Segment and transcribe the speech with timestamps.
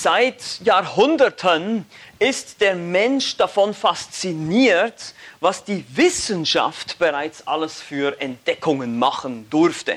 [0.00, 1.84] Seit Jahrhunderten
[2.20, 9.96] ist der Mensch davon fasziniert, was die Wissenschaft bereits alles für Entdeckungen machen durfte.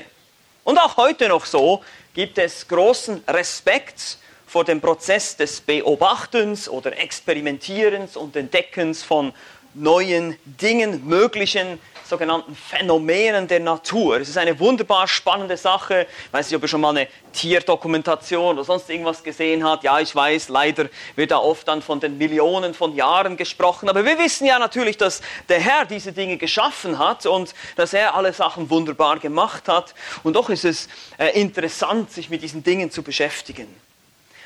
[0.64, 1.84] Und auch heute noch so
[2.14, 9.32] gibt es großen Respekt vor dem Prozess des Beobachtens oder Experimentierens und Entdeckens von
[9.74, 11.78] neuen Dingen, möglichen
[12.12, 14.20] sogenannten Phänomenen der Natur.
[14.20, 16.06] Es ist eine wunderbar spannende Sache.
[16.26, 19.82] Ich weiß nicht, ob ihr schon mal eine Tierdokumentation oder sonst irgendwas gesehen habt.
[19.82, 23.88] Ja, ich weiß, leider wird da oft dann von den Millionen von Jahren gesprochen.
[23.88, 28.14] Aber wir wissen ja natürlich, dass der Herr diese Dinge geschaffen hat und dass er
[28.14, 29.94] alle Sachen wunderbar gemacht hat.
[30.22, 33.74] Und doch ist es äh, interessant, sich mit diesen Dingen zu beschäftigen.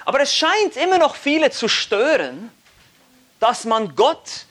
[0.05, 2.53] Aber es scheint immer noch viele zu stören,
[3.41, 4.46] dass man Gott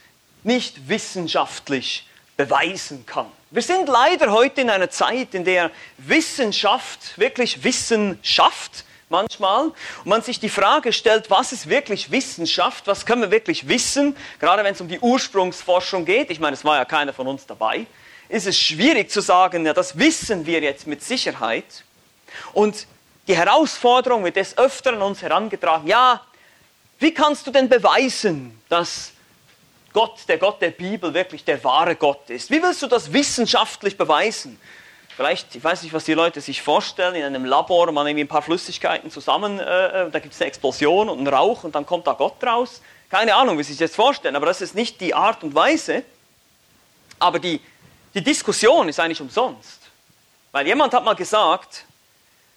[0.46, 3.26] nicht wissenschaftlich beweisen kann.
[3.50, 10.06] Wir sind leider heute in einer Zeit, in der Wissenschaft wirklich Wissen schafft manchmal und
[10.06, 14.64] man sich die Frage stellt, was ist wirklich Wissenschaft, was können wir wirklich wissen, gerade
[14.64, 17.86] wenn es um die Ursprungsforschung geht, ich meine, es war ja keiner von uns dabei,
[18.28, 21.84] ist es schwierig zu sagen, ja, das wissen wir jetzt mit Sicherheit.
[22.52, 22.86] Und
[23.28, 26.20] die Herausforderung wird des Öfteren uns herangetragen, ja,
[26.98, 29.12] wie kannst du denn beweisen, dass
[29.96, 32.50] Gott, der Gott der Bibel, wirklich der wahre Gott ist.
[32.50, 34.60] Wie willst du das wissenschaftlich beweisen?
[35.16, 38.28] Vielleicht, ich weiß nicht, was die Leute sich vorstellen, in einem Labor, man nimmt ein
[38.28, 41.86] paar Flüssigkeiten zusammen, äh, äh, da gibt es eine Explosion und einen Rauch und dann
[41.86, 42.82] kommt da Gott raus.
[43.08, 46.02] Keine Ahnung, wie Sie sich das vorstellen, aber das ist nicht die Art und Weise.
[47.18, 47.58] Aber die,
[48.12, 49.80] die Diskussion ist eigentlich umsonst.
[50.52, 51.86] Weil jemand hat mal gesagt,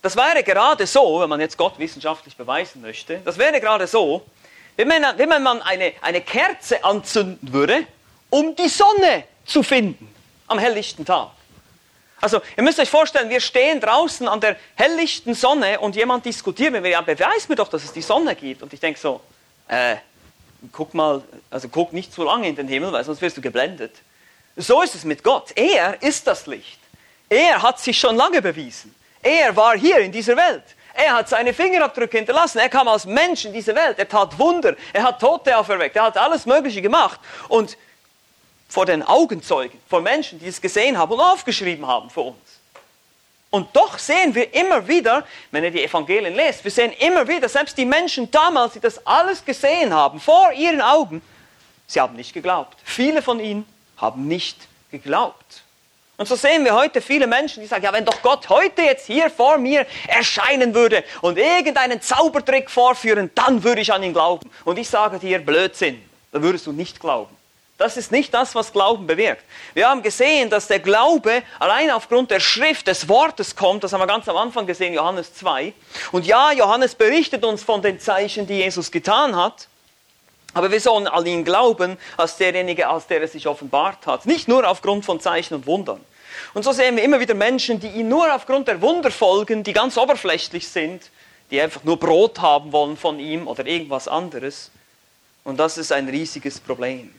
[0.02, 4.26] das wäre gerade so, wenn man jetzt Gott wissenschaftlich beweisen möchte, das wäre gerade so,
[4.88, 7.86] wenn man, wenn man eine, eine Kerze anzünden würde,
[8.30, 10.08] um die Sonne zu finden
[10.48, 11.32] am helllichten Tag.
[12.22, 16.72] Also, ihr müsst euch vorstellen, wir stehen draußen an der helllichten Sonne und jemand diskutiert
[16.72, 18.62] mit mir, ja, beweis mir doch, dass es die Sonne gibt.
[18.62, 19.22] Und ich denke so,
[19.68, 19.98] äh,
[20.72, 23.96] guck mal, also guck nicht zu lange in den Himmel, weil sonst wirst du geblendet.
[24.56, 25.52] So ist es mit Gott.
[25.56, 26.80] Er ist das Licht.
[27.30, 28.94] Er hat sich schon lange bewiesen.
[29.22, 30.64] Er war hier in dieser Welt.
[31.02, 32.60] Er hat seine Fingerabdrücke hinterlassen.
[32.60, 33.98] Er kam als Mensch in diese Welt.
[33.98, 34.76] Er tat Wunder.
[34.92, 35.96] Er hat Tote auferweckt.
[35.96, 37.22] Er hat alles Mögliche gemacht.
[37.48, 37.78] Und
[38.68, 42.60] vor den Augenzeugen, vor Menschen, die es gesehen haben und aufgeschrieben haben für uns.
[43.50, 47.48] Und doch sehen wir immer wieder, wenn ihr die Evangelien lest, wir sehen immer wieder,
[47.48, 51.22] selbst die Menschen damals, die das alles gesehen haben, vor ihren Augen,
[51.88, 52.78] sie haben nicht geglaubt.
[52.84, 53.66] Viele von ihnen
[53.98, 55.64] haben nicht geglaubt.
[56.20, 59.08] Und so sehen wir heute viele Menschen, die sagen, ja, wenn doch Gott heute jetzt
[59.08, 64.52] hier vor mir erscheinen würde und irgendeinen Zaubertrick vorführen, dann würde ich an ihn glauben.
[64.66, 66.04] Und ich sage dir, Blödsinn,
[66.34, 67.34] dann würdest du nicht glauben.
[67.78, 69.46] Das ist nicht das, was Glauben bewirkt.
[69.74, 73.86] Wir haben gesehen, dass der Glaube allein aufgrund der Schrift des Wortes kommt.
[73.86, 75.72] Das haben wir ganz am Anfang gesehen, Johannes 2.
[76.12, 79.70] Und ja, Johannes berichtet uns von den Zeichen, die Jesus getan hat.
[80.54, 84.26] Aber wir sollen an ihn glauben, als derjenige, als der er sich offenbart hat.
[84.26, 86.04] Nicht nur aufgrund von Zeichen und Wundern.
[86.54, 89.74] Und so sehen wir immer wieder Menschen, die ihm nur aufgrund der Wunder folgen, die
[89.74, 91.10] ganz oberflächlich sind,
[91.52, 94.72] die einfach nur Brot haben wollen von ihm oder irgendwas anderes.
[95.44, 97.14] Und das ist ein riesiges Problem.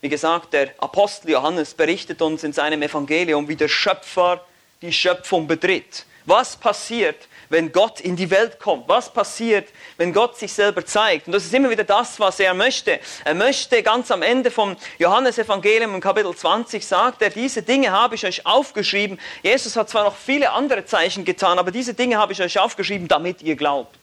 [0.00, 4.44] Wie gesagt, der Apostel Johannes berichtet uns in seinem Evangelium, wie der Schöpfer
[4.80, 6.04] die Schöpfung betritt.
[6.24, 8.88] Was passiert, wenn Gott in die Welt kommt?
[8.88, 11.26] Was passiert, wenn Gott sich selber zeigt?
[11.26, 13.00] Und das ist immer wieder das, was er möchte.
[13.24, 18.14] Er möchte ganz am Ende vom Johannesevangelium im Kapitel 20 sagt er, diese Dinge habe
[18.14, 19.18] ich euch aufgeschrieben.
[19.42, 23.08] Jesus hat zwar noch viele andere Zeichen getan, aber diese Dinge habe ich euch aufgeschrieben,
[23.08, 23.98] damit ihr glaubt.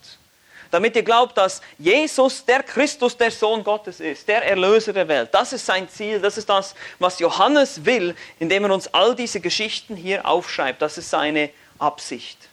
[0.70, 5.30] Damit ihr glaubt, dass Jesus, der Christus, der Sohn Gottes ist, der Erlöser der Welt.
[5.32, 9.40] Das ist sein Ziel, das ist das, was Johannes will, indem er uns all diese
[9.40, 10.82] Geschichten hier aufschreibt.
[10.82, 12.48] Das ist seine Absicht.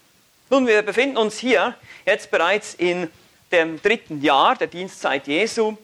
[0.53, 1.73] Nun, wir befinden uns hier
[2.05, 3.09] jetzt bereits in
[3.51, 5.77] dem dritten Jahr der Dienstzeit Jesu.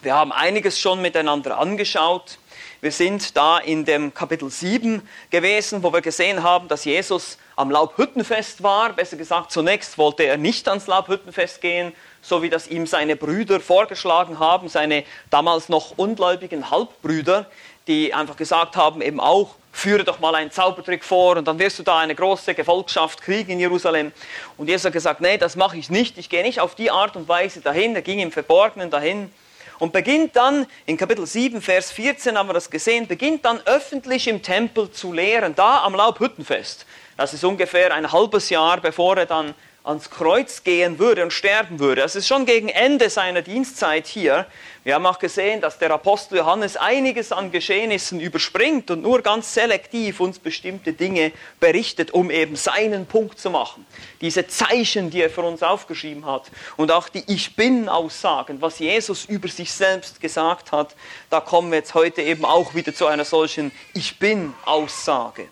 [0.00, 2.38] Wir haben einiges schon miteinander angeschaut.
[2.80, 7.70] Wir sind da in dem Kapitel 7 gewesen, wo wir gesehen haben, dass Jesus am
[7.70, 8.94] Laubhüttenfest war.
[8.94, 11.92] Besser gesagt, zunächst wollte er nicht ans Laubhüttenfest gehen,
[12.22, 17.44] so wie das ihm seine Brüder vorgeschlagen haben, seine damals noch ungläubigen Halbbrüder,
[17.86, 21.78] die einfach gesagt haben, eben auch, führe doch mal einen Zaubertrick vor und dann wirst
[21.78, 24.12] du da eine große Gefolgschaft kriegen in Jerusalem.
[24.58, 27.16] Und Jesus hat gesagt, nee, das mache ich nicht, ich gehe nicht auf die Art
[27.16, 29.32] und Weise dahin, er ging im Verborgenen dahin
[29.78, 34.28] und beginnt dann, in Kapitel 7, Vers 14 haben wir das gesehen, beginnt dann öffentlich
[34.28, 36.86] im Tempel zu lehren, da am Laubhüttenfest.
[37.16, 41.80] Das ist ungefähr ein halbes Jahr, bevor er dann ans Kreuz gehen würde und sterben
[41.80, 42.02] würde.
[42.02, 44.46] Es ist schon gegen Ende seiner Dienstzeit hier.
[44.84, 49.54] Wir haben auch gesehen, dass der Apostel Johannes einiges an Geschehnissen überspringt und nur ganz
[49.54, 53.86] selektiv uns bestimmte Dinge berichtet, um eben seinen Punkt zu machen.
[54.20, 59.24] Diese Zeichen, die er für uns aufgeschrieben hat und auch die Ich bin-Aussagen, was Jesus
[59.24, 60.94] über sich selbst gesagt hat,
[61.30, 65.48] da kommen wir jetzt heute eben auch wieder zu einer solchen Ich bin-Aussage.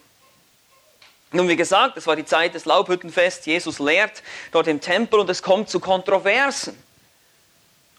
[1.33, 3.47] Nun, wie gesagt, es war die Zeit des Laubhüttenfests.
[3.47, 6.77] Jesus lehrt dort im Tempel und es kommt zu Kontroversen.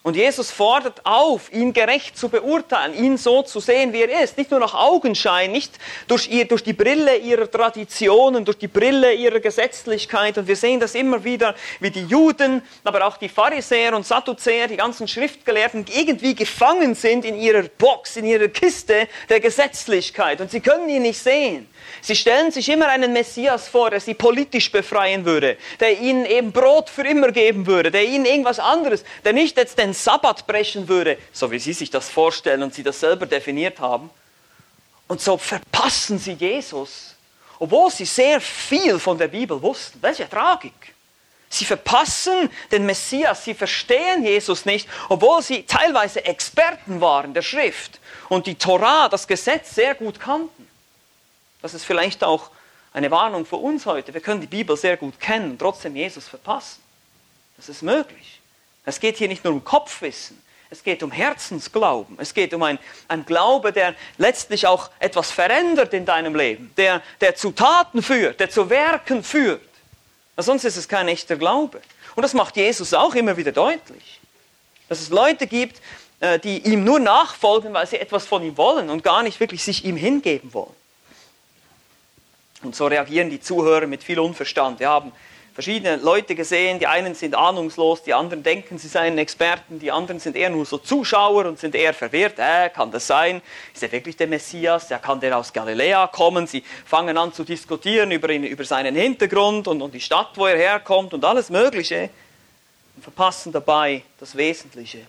[0.03, 4.35] Und Jesus fordert auf, ihn gerecht zu beurteilen, ihn so zu sehen, wie er ist.
[4.35, 5.73] Nicht nur nach Augenschein, nicht
[6.07, 10.39] durch, ihr, durch die Brille ihrer Traditionen, durch die Brille ihrer Gesetzlichkeit.
[10.39, 14.67] Und wir sehen das immer wieder, wie die Juden, aber auch die Pharisäer und Sadduzäer,
[14.67, 20.41] die ganzen Schriftgelehrten irgendwie gefangen sind in ihrer Box, in ihrer Kiste der Gesetzlichkeit.
[20.41, 21.67] Und sie können ihn nicht sehen.
[22.01, 26.51] Sie stellen sich immer einen Messias vor, der sie politisch befreien würde, der ihnen eben
[26.51, 30.87] Brot für immer geben würde, der ihnen irgendwas anderes, der nicht jetzt den Sabbat brechen
[30.87, 34.09] würde, so wie sie sich das vorstellen und sie das selber definiert haben.
[35.07, 37.15] Und so verpassen sie Jesus,
[37.59, 40.01] obwohl sie sehr viel von der Bibel wussten.
[40.01, 40.93] Welche Tragik.
[41.49, 47.99] Sie verpassen den Messias, sie verstehen Jesus nicht, obwohl sie teilweise Experten waren der Schrift
[48.29, 50.67] und die Torah, das Gesetz sehr gut kannten.
[51.61, 52.51] Das ist vielleicht auch
[52.93, 54.13] eine Warnung für uns heute.
[54.13, 56.81] Wir können die Bibel sehr gut kennen und trotzdem Jesus verpassen.
[57.57, 58.40] Das ist möglich.
[58.85, 60.41] Es geht hier nicht nur um Kopfwissen,
[60.71, 62.17] es geht um Herzensglauben.
[62.17, 62.79] Es geht um ein,
[63.09, 68.39] ein Glaube, der letztlich auch etwas verändert in deinem Leben, der, der zu Taten führt,
[68.39, 69.61] der zu Werken führt.
[70.37, 71.81] sonst ist es kein echter Glaube.
[72.15, 74.21] Und das macht Jesus auch immer wieder deutlich.
[74.87, 75.81] Dass es Leute gibt,
[76.21, 79.63] äh, die ihm nur nachfolgen, weil sie etwas von ihm wollen und gar nicht wirklich
[79.63, 80.75] sich ihm hingeben wollen.
[82.63, 84.79] Und so reagieren die Zuhörer mit viel Unverstand.
[84.79, 85.11] Wir haben
[85.53, 90.19] verschiedene Leute gesehen, die einen sind ahnungslos, die anderen denken, sie seien Experten, die anderen
[90.19, 92.39] sind eher nur so Zuschauer und sind eher verwirrt.
[92.39, 93.41] Äh, kann das sein?
[93.73, 94.89] Ist er wirklich der Messias?
[94.89, 96.47] Ja, kann der aus Galiläa kommen?
[96.47, 100.45] Sie fangen an zu diskutieren über, ihn, über seinen Hintergrund und, und die Stadt, wo
[100.45, 102.09] er herkommt und alles Mögliche
[102.95, 105.05] und verpassen dabei das Wesentliche.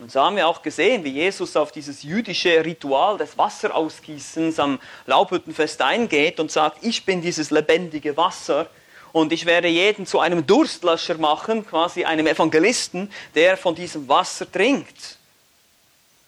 [0.00, 4.80] Und so haben wir auch gesehen, wie Jesus auf dieses jüdische Ritual des Wasserausgießens am
[5.04, 8.66] Laubhüttenfest eingeht und sagt, ich bin dieses lebendige Wasser
[9.12, 14.50] und ich werde jeden zu einem Durstlöscher machen, quasi einem Evangelisten, der von diesem Wasser
[14.50, 15.18] trinkt.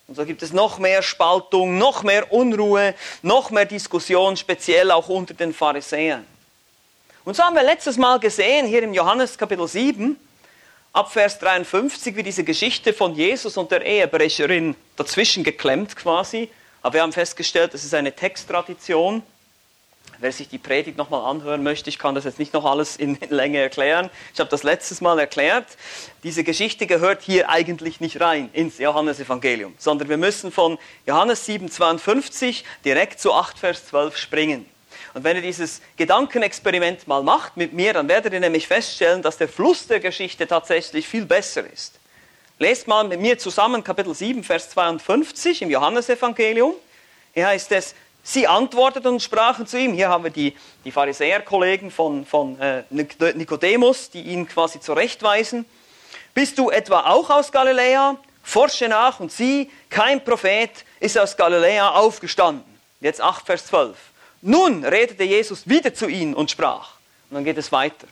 [0.08, 5.08] Und so gibt es noch mehr Spaltung, noch mehr Unruhe, noch mehr Diskussion, speziell auch
[5.08, 6.26] unter den Pharisäern.
[7.25, 10.17] Und so haben wir letztes Mal gesehen, hier im Johannes Kapitel 7,
[10.93, 16.50] ab Vers 53, wie diese Geschichte von Jesus und der Ehebrecherin dazwischen geklemmt quasi.
[16.82, 19.23] Aber wir haben festgestellt, es ist eine Texttradition.
[20.23, 23.19] Wer sich die Predigt nochmal anhören möchte, ich kann das jetzt nicht noch alles in,
[23.29, 24.09] Länge erklären.
[24.33, 25.67] Ich habe das letztes Mal erklärt.
[26.23, 32.63] Diese Geschichte gehört hier eigentlich nicht rein ins Johannesevangelium, sondern wir müssen von Johannes 7,52
[32.85, 34.67] direkt zu 8, Vers 12 springen.
[35.13, 39.39] Und wenn ihr dieses Gedankenexperiment mal macht mit mir, dann werdet ihr nämlich feststellen, dass
[39.39, 41.99] der Fluss der Geschichte tatsächlich viel besser ist.
[42.61, 46.75] Lest mal mit mir zusammen Kapitel 7, Vers 52 im Johannesevangelium.
[47.35, 49.93] Hier heißt es, sie antworteten und sprachen zu ihm.
[49.93, 55.65] Hier haben wir die, die Pharisäerkollegen von, von äh, Nikodemus, die ihn quasi zurechtweisen.
[56.35, 58.17] Bist du etwa auch aus Galiläa?
[58.43, 62.65] Forsche nach und sieh, kein Prophet ist aus Galiläa aufgestanden.
[63.01, 63.97] Jetzt 8, Vers 12.
[64.43, 66.95] Nun redete Jesus wieder zu ihnen und sprach.
[67.31, 68.09] Und dann geht es weiter.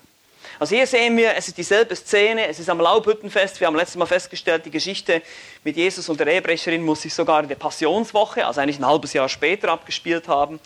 [0.61, 3.59] Also hier sehen wir, es ist dieselbe Szene, es ist am Laubhüttenfest.
[3.61, 5.23] Wir haben letztes Mal festgestellt, die Geschichte
[5.65, 9.15] mit Jesus und der Ehebrecherin muss sich sogar in der Passionswoche, also eigentlich ein halbes
[9.15, 10.61] Jahr später abgespielt haben.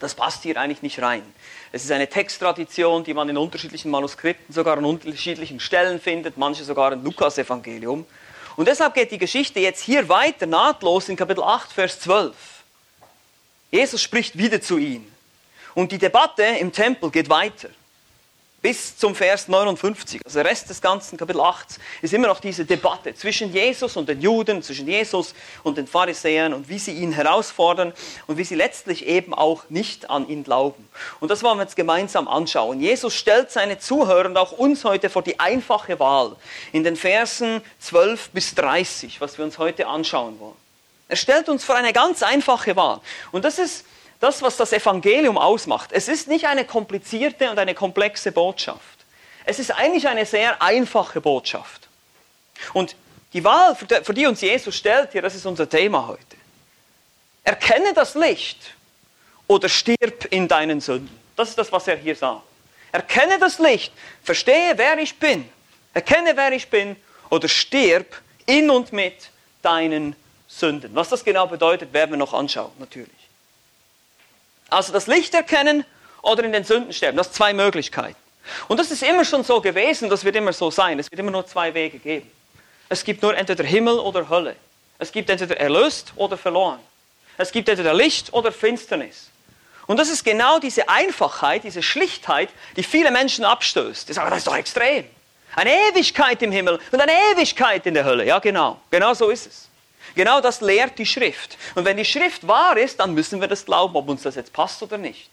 [0.00, 1.22] Das passt hier eigentlich nicht rein.
[1.70, 6.64] Es ist eine Texttradition, die man in unterschiedlichen Manuskripten sogar an unterschiedlichen Stellen findet, manche
[6.64, 8.04] sogar im Lukas-Evangelium.
[8.56, 12.34] Und deshalb geht die Geschichte jetzt hier weiter nahtlos in Kapitel 8, Vers 12.
[13.70, 15.08] Jesus spricht wieder zu ihnen.
[15.76, 17.68] Und die Debatte im Tempel geht weiter.
[18.64, 20.22] Bis zum Vers 59.
[20.24, 24.08] Also der Rest des ganzen Kapitel 8 ist immer noch diese Debatte zwischen Jesus und
[24.08, 27.92] den Juden, zwischen Jesus und den Pharisäern und wie sie ihn herausfordern
[28.26, 30.88] und wie sie letztlich eben auch nicht an ihn glauben.
[31.20, 32.80] Und das wollen wir jetzt gemeinsam anschauen.
[32.80, 36.34] Jesus stellt seine Zuhörer und auch uns heute vor die einfache Wahl
[36.72, 40.56] in den Versen 12 bis 30, was wir uns heute anschauen wollen.
[41.08, 43.02] Er stellt uns vor eine ganz einfache Wahl.
[43.30, 43.84] Und das ist
[44.24, 45.90] das, was das Evangelium ausmacht.
[45.92, 48.80] Es ist nicht eine komplizierte und eine komplexe Botschaft.
[49.44, 51.88] Es ist eigentlich eine sehr einfache Botschaft.
[52.72, 52.96] Und
[53.34, 56.36] die Wahl, für die uns Jesus stellt hier, das ist unser Thema heute.
[57.42, 58.58] Erkenne das Licht
[59.46, 61.14] oder stirb in deinen Sünden.
[61.36, 62.42] Das ist das, was er hier sagt.
[62.92, 65.46] Erkenne das Licht, verstehe, wer ich bin,
[65.92, 66.96] erkenne, wer ich bin
[67.28, 70.16] oder stirb in und mit deinen
[70.48, 70.94] Sünden.
[70.94, 73.23] Was das genau bedeutet, werden wir noch anschauen, natürlich.
[74.70, 75.84] Also das Licht erkennen
[76.22, 78.16] oder in den Sünden sterben, das sind zwei Möglichkeiten.
[78.68, 80.98] Und das ist immer schon so gewesen, das wird immer so sein.
[80.98, 82.30] Es wird immer nur zwei Wege geben.
[82.88, 84.56] Es gibt nur entweder Himmel oder Hölle.
[84.98, 86.78] Es gibt entweder erlöst oder verloren.
[87.36, 89.30] Es gibt entweder Licht oder Finsternis.
[89.86, 94.08] Und das ist genau diese Einfachheit, diese Schlichtheit, die viele Menschen abstößt.
[94.08, 95.04] Die sagen, das ist doch extrem.
[95.56, 98.24] Eine Ewigkeit im Himmel und eine Ewigkeit in der Hölle.
[98.24, 98.80] Ja, genau.
[98.90, 99.68] Genau so ist es.
[100.14, 101.56] Genau das lehrt die Schrift.
[101.74, 104.52] Und wenn die Schrift wahr ist, dann müssen wir das glauben, ob uns das jetzt
[104.52, 105.30] passt oder nicht.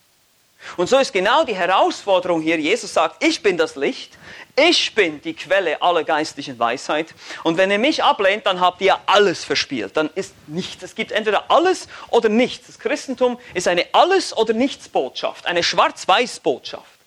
[0.78, 2.60] Und so ist genau die Herausforderung hier.
[2.60, 4.18] Jesus sagt, ich bin das Licht,
[4.56, 7.14] ich bin die Quelle aller geistlichen Weisheit.
[7.44, 9.98] Und wenn ihr mich ablehnt, dann habt ihr alles verspielt.
[9.98, 10.84] Dann ist nichts.
[10.84, 12.68] Es gibt entweder alles oder nichts.
[12.68, 17.01] Das Christentum ist eine Alles- oder Nichts-Botschaft, eine Schwarz-Weiß-Botschaft.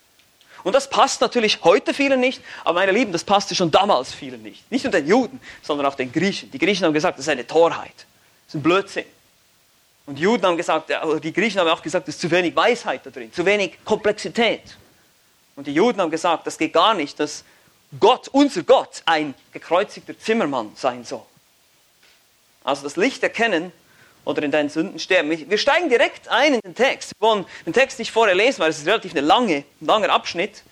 [0.65, 4.43] Und das passt natürlich heute vielen nicht, aber meine Lieben, das passte schon damals vielen
[4.43, 4.71] nicht.
[4.73, 6.51] Nicht nur den Juden, sondern auch den Griechen.
[6.51, 9.05] Die Griechen haben gesagt, das ist eine Torheit, das ist ein Blödsinn.
[10.07, 10.91] Und die Juden haben gesagt,
[11.23, 14.77] die Griechen haben auch gesagt, es ist zu wenig Weisheit da drin, zu wenig Komplexität.
[15.55, 17.45] Und die Juden haben gesagt, das geht gar nicht, dass
[18.01, 21.23] Gott, unser Gott, ein gekreuzigter Zimmermann sein soll.
[22.65, 23.71] Also das Licht erkennen
[24.25, 25.31] oder in deinen Sünden sterben.
[25.31, 27.13] Wir steigen direkt ein in den Text.
[27.19, 30.11] Wir wollen den Text nicht vorher lesen, weil es ist relativ eine lange, ein langer
[30.11, 30.63] Abschnitt.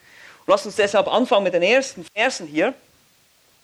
[0.40, 2.74] Und lass uns deshalb anfangen mit den ersten Versen hier.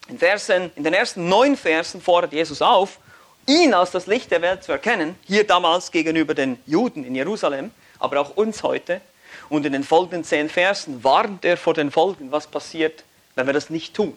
[0.09, 2.99] In, Versen, in den ersten neun Versen fordert Jesus auf,
[3.47, 7.71] ihn als das Licht der Welt zu erkennen, hier damals gegenüber den Juden in Jerusalem,
[7.99, 9.00] aber auch uns heute.
[9.49, 13.04] Und in den folgenden zehn Versen warnt er vor den Folgen, was passiert,
[13.35, 14.16] wenn wir das nicht tun.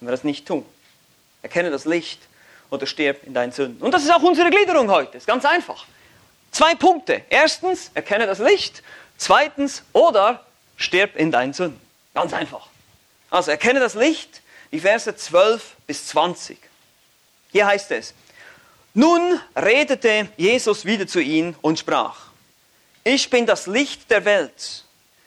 [0.00, 0.64] Wenn wir das nicht tun.
[1.42, 2.20] Erkenne das Licht
[2.72, 3.82] oder stirb in deinen Sünden.
[3.82, 5.18] Und das ist auch unsere Gliederung heute.
[5.18, 5.84] Ist ganz einfach.
[6.50, 7.22] Zwei Punkte.
[7.28, 8.82] Erstens, erkenne das Licht.
[9.18, 10.44] Zweitens, oder
[10.76, 11.80] stirb in deinen Sünden.
[12.14, 12.68] Ganz einfach.
[13.30, 14.40] Also erkenne das Licht,
[14.72, 16.58] die Verse 12 bis 20.
[17.52, 18.14] Hier heißt es,
[18.94, 22.16] nun redete Jesus wieder zu ihnen und sprach,
[23.04, 24.84] ich bin das Licht der Welt.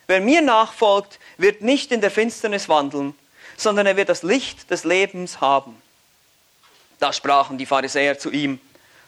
[0.07, 3.13] Wer mir nachfolgt, wird nicht in der Finsternis wandeln,
[3.55, 5.79] sondern er wird das Licht des Lebens haben.
[6.99, 8.59] Da sprachen die Pharisäer zu ihm,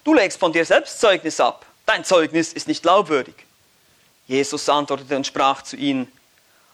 [0.03, 3.35] du legst von dir selbst Zeugnis ab, dein Zeugnis ist nicht glaubwürdig.
[4.27, 6.11] Jesus antwortete und sprach zu ihnen,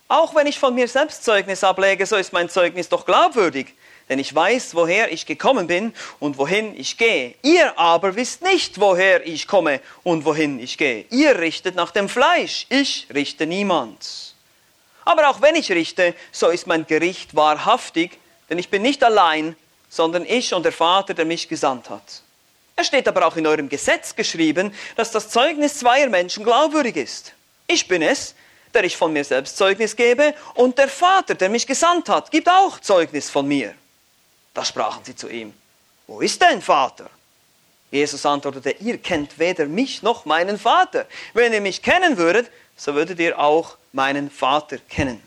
[0.07, 3.73] auch wenn ich von mir selbst Zeugnis ablege, so ist mein Zeugnis doch glaubwürdig,
[4.09, 7.35] denn ich weiß, woher ich gekommen bin und wohin ich gehe.
[7.41, 11.05] Ihr aber wisst nicht, woher ich komme und wohin ich gehe.
[11.09, 14.35] Ihr richtet nach dem Fleisch, ich richte niemand.
[15.05, 19.55] Aber auch wenn ich richte, so ist mein Gericht wahrhaftig, denn ich bin nicht allein,
[19.93, 22.23] sondern ich und der Vater, der mich gesandt hat.
[22.75, 27.33] Es steht aber auch in eurem Gesetz geschrieben, dass das Zeugnis zweier Menschen glaubwürdig ist.
[27.67, 28.33] Ich bin es,
[28.73, 32.49] der ich von mir selbst Zeugnis gebe, und der Vater, der mich gesandt hat, gibt
[32.49, 33.75] auch Zeugnis von mir.
[34.55, 35.53] Da sprachen sie zu ihm,
[36.07, 37.07] wo ist dein Vater?
[37.91, 41.05] Jesus antwortete, ihr kennt weder mich noch meinen Vater.
[41.35, 45.21] Wenn ihr mich kennen würdet, so würdet ihr auch meinen Vater kennen.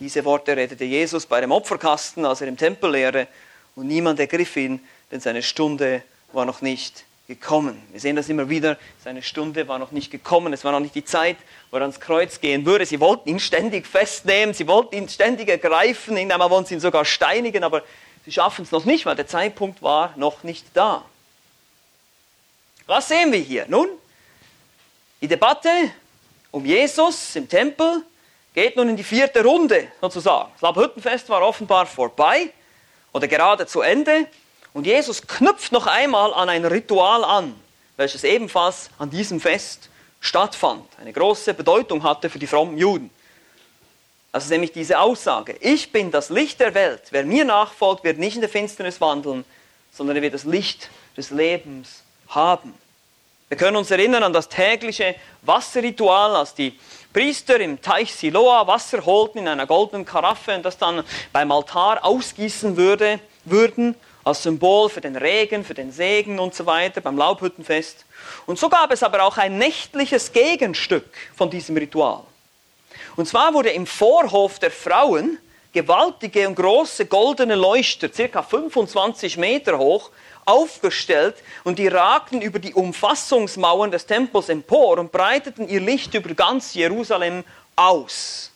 [0.00, 3.28] Diese Worte redete Jesus bei dem Opferkasten, als er im Tempel lehre,
[3.76, 6.02] und niemand ergriff ihn, denn seine Stunde
[6.32, 7.80] war noch nicht gekommen.
[7.92, 10.94] Wir sehen das immer wieder, seine Stunde war noch nicht gekommen, es war noch nicht
[10.94, 11.36] die Zeit,
[11.70, 12.84] wo er ans Kreuz gehen würde.
[12.84, 17.04] Sie wollten ihn ständig festnehmen, sie wollten ihn ständig ergreifen, irgendwann wollten sie ihn sogar
[17.04, 17.82] steinigen, aber
[18.24, 21.04] sie schaffen es noch nicht, weil der Zeitpunkt war noch nicht da.
[22.86, 23.66] Was sehen wir hier?
[23.68, 23.88] Nun,
[25.20, 25.70] die Debatte
[26.50, 28.02] um Jesus im Tempel
[28.52, 30.50] geht nun in die vierte Runde sozusagen.
[30.52, 32.52] Das Labhüttenfest war offenbar vorbei
[33.12, 34.26] oder gerade zu Ende.
[34.72, 37.54] Und Jesus knüpft noch einmal an ein Ritual an,
[37.96, 39.90] welches ebenfalls an diesem Fest
[40.20, 43.10] stattfand, eine große Bedeutung hatte für die frommen Juden.
[44.32, 48.36] Ist nämlich diese Aussage, ich bin das Licht der Welt, wer mir nachfolgt, wird nicht
[48.36, 49.44] in der Finsternis wandeln,
[49.92, 50.88] sondern er wird das Licht
[51.18, 52.72] des Lebens haben.
[53.48, 56.78] Wir können uns erinnern an das tägliche Wasserritual, als die
[57.12, 62.04] Priester im Teich Siloa Wasser holten in einer goldenen Karaffe und das dann beim Altar
[62.04, 67.18] ausgießen würde, würden, als Symbol für den Regen, für den Segen und so weiter beim
[67.18, 68.04] Laubhüttenfest.
[68.46, 72.22] Und so gab es aber auch ein nächtliches Gegenstück von diesem Ritual.
[73.16, 75.38] Und zwar wurde im Vorhof der Frauen
[75.72, 80.10] gewaltige und große goldene Leuchter, circa 25 Meter hoch,
[80.44, 86.34] aufgestellt und die ragten über die Umfassungsmauern des Tempels empor und breiteten ihr Licht über
[86.34, 87.44] ganz Jerusalem
[87.76, 88.50] aus.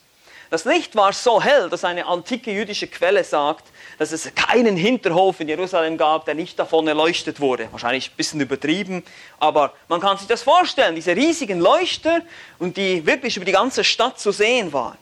[0.49, 3.65] Das Licht war so hell, dass eine antike jüdische Quelle sagt,
[3.97, 7.67] dass es keinen Hinterhof in Jerusalem gab, der nicht davon erleuchtet wurde.
[7.71, 9.03] Wahrscheinlich ein bisschen übertrieben,
[9.39, 12.21] aber man kann sich das vorstellen, diese riesigen Leuchter
[12.59, 14.97] und die wirklich über die ganze Stadt zu sehen waren.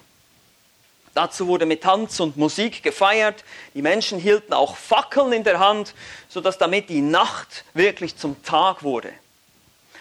[1.16, 3.46] Dazu wurde mit Tanz und Musik gefeiert.
[3.74, 5.96] Die Menschen hielten auch Fackeln in der Hand,
[6.28, 9.14] sodass damit die Nacht wirklich zum Tag wurde.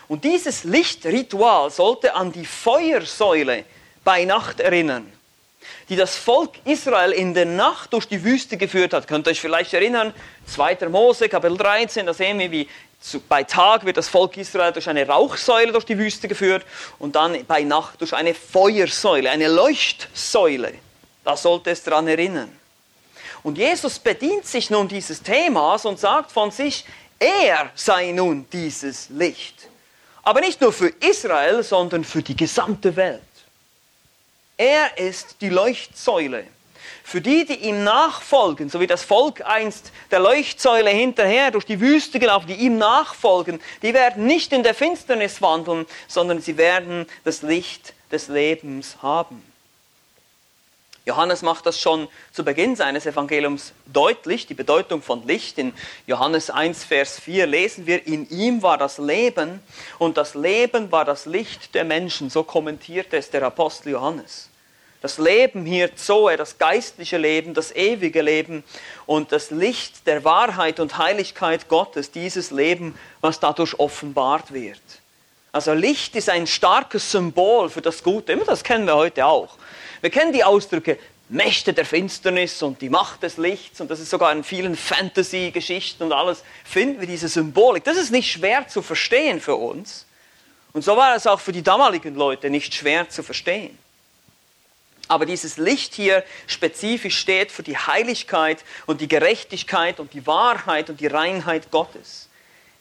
[0.09, 3.65] Und dieses Lichtritual sollte an die Feuersäule
[4.03, 5.11] bei Nacht erinnern,
[5.89, 9.07] die das Volk Israel in der Nacht durch die Wüste geführt hat.
[9.07, 10.13] Könnt ihr euch vielleicht erinnern,
[10.47, 10.89] 2.
[10.89, 12.69] Mose, Kapitel 13, da sehen wir, wie
[13.29, 16.67] bei Tag wird das Volk Israel durch eine Rauchsäule durch die Wüste geführt
[16.99, 20.75] und dann bei Nacht durch eine Feuersäule, eine Leuchtsäule.
[21.25, 22.55] Da sollte es daran erinnern.
[23.43, 26.85] Und Jesus bedient sich nun dieses Themas und sagt von sich,
[27.19, 29.69] er sei nun dieses Licht.
[30.23, 33.23] Aber nicht nur für Israel, sondern für die gesamte Welt.
[34.57, 36.47] Er ist die Leuchtsäule.
[37.03, 41.81] Für die, die ihm nachfolgen, so wie das Volk einst der Leuchtsäule hinterher durch die
[41.81, 47.07] Wüste gelaufen, die ihm nachfolgen, die werden nicht in der Finsternis wandeln, sondern sie werden
[47.25, 49.54] das Licht des Lebens haben.
[51.07, 55.59] Johannes macht das schon zu Beginn seines Evangeliums deutlich, die Bedeutung von Licht.
[55.59, 55.75] In
[56.07, 59.61] Johannes 1, Vers 4 lesen wir, in ihm war das Leben
[59.99, 62.31] und das Leben war das Licht der Menschen.
[62.31, 64.49] So kommentiert es der Apostel Johannes.
[65.03, 68.65] Das Leben hier Zoe, das geistliche Leben, das ewige Leben
[69.05, 74.81] und das Licht der Wahrheit und Heiligkeit Gottes, dieses Leben, was dadurch offenbart wird.
[75.53, 78.35] Also Licht ist ein starkes Symbol für das Gute.
[78.39, 79.59] Das kennen wir heute auch.
[80.05, 80.99] Wir kennen die Ausdrücke
[81.31, 86.03] Mächte der Finsternis und die Macht des Lichts und das ist sogar in vielen Fantasy-Geschichten
[86.03, 87.85] und alles, finden wir diese Symbolik.
[87.85, 90.05] Das ist nicht schwer zu verstehen für uns.
[90.75, 93.79] Und so war es auch für die damaligen Leute nicht schwer zu verstehen.
[95.09, 100.91] Aber dieses Licht hier spezifisch steht für die Heiligkeit und die Gerechtigkeit und die Wahrheit
[100.91, 102.29] und die Reinheit Gottes.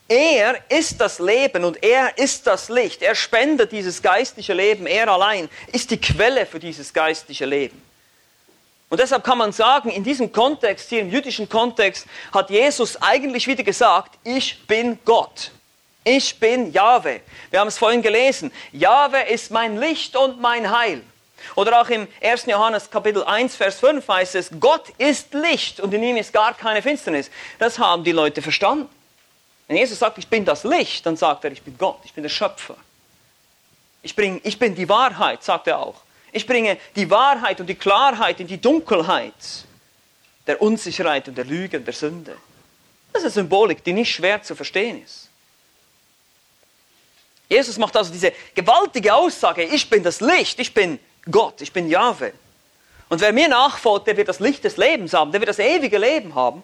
[0.07, 3.01] Er ist das Leben und er ist das Licht.
[3.01, 4.85] Er spendet dieses geistliche Leben.
[4.85, 7.81] Er allein ist die Quelle für dieses geistliche Leben.
[8.89, 13.47] Und deshalb kann man sagen, in diesem Kontext, hier im jüdischen Kontext, hat Jesus eigentlich
[13.47, 15.51] wieder gesagt, ich bin Gott.
[16.03, 17.21] Ich bin Jahwe.
[17.49, 18.51] Wir haben es vorhin gelesen.
[18.71, 21.01] Jahwe ist mein Licht und mein Heil.
[21.55, 22.45] Oder auch im 1.
[22.45, 26.53] Johannes Kapitel 1, Vers 5 heißt es, Gott ist Licht und in ihm ist gar
[26.53, 27.31] keine Finsternis.
[27.57, 28.89] Das haben die Leute verstanden.
[29.67, 32.23] Wenn Jesus sagt, ich bin das Licht, dann sagt er, ich bin Gott, ich bin
[32.23, 32.75] der Schöpfer.
[34.01, 36.01] Ich, bring, ich bin die Wahrheit, sagt er auch.
[36.31, 39.33] Ich bringe die Wahrheit und die Klarheit in die Dunkelheit
[40.45, 42.35] der Unsicherheit und der Lüge und der Sünde.
[43.13, 45.29] Das ist eine Symbolik, die nicht schwer zu verstehen ist.
[47.47, 51.87] Jesus macht also diese gewaltige Aussage, ich bin das Licht, ich bin Gott, ich bin
[51.87, 52.33] Jahwe.
[53.09, 55.99] Und wer mir nachfolgt, der wird das Licht des Lebens haben, der wird das ewige
[55.99, 56.63] Leben haben.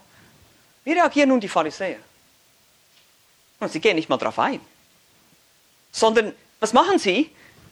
[0.84, 1.97] Wie reagieren nun die Pharisäer?
[3.60, 4.62] Und sie gehen nicht mal darauf ein.
[5.91, 7.30] Sondern, was machen sie?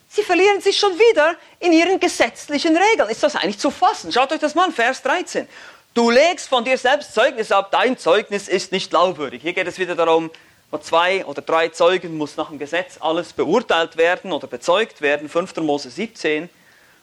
[0.10, 3.10] Sie verlieren sich schon wieder in ihren gesetzlichen Regeln.
[3.10, 4.12] Ist das eigentlich zu fassen?
[4.12, 5.48] Schaut euch das mal an, Vers 13.
[5.94, 9.42] Du legst von dir selbst Zeugnis ab, dein Zeugnis ist nicht glaubwürdig.
[9.42, 10.30] Hier geht es wieder darum,
[10.70, 15.30] vor zwei oder drei Zeugen muss nach dem Gesetz alles beurteilt werden oder bezeugt werden.
[15.30, 15.56] 5.
[15.58, 16.50] Mose 17.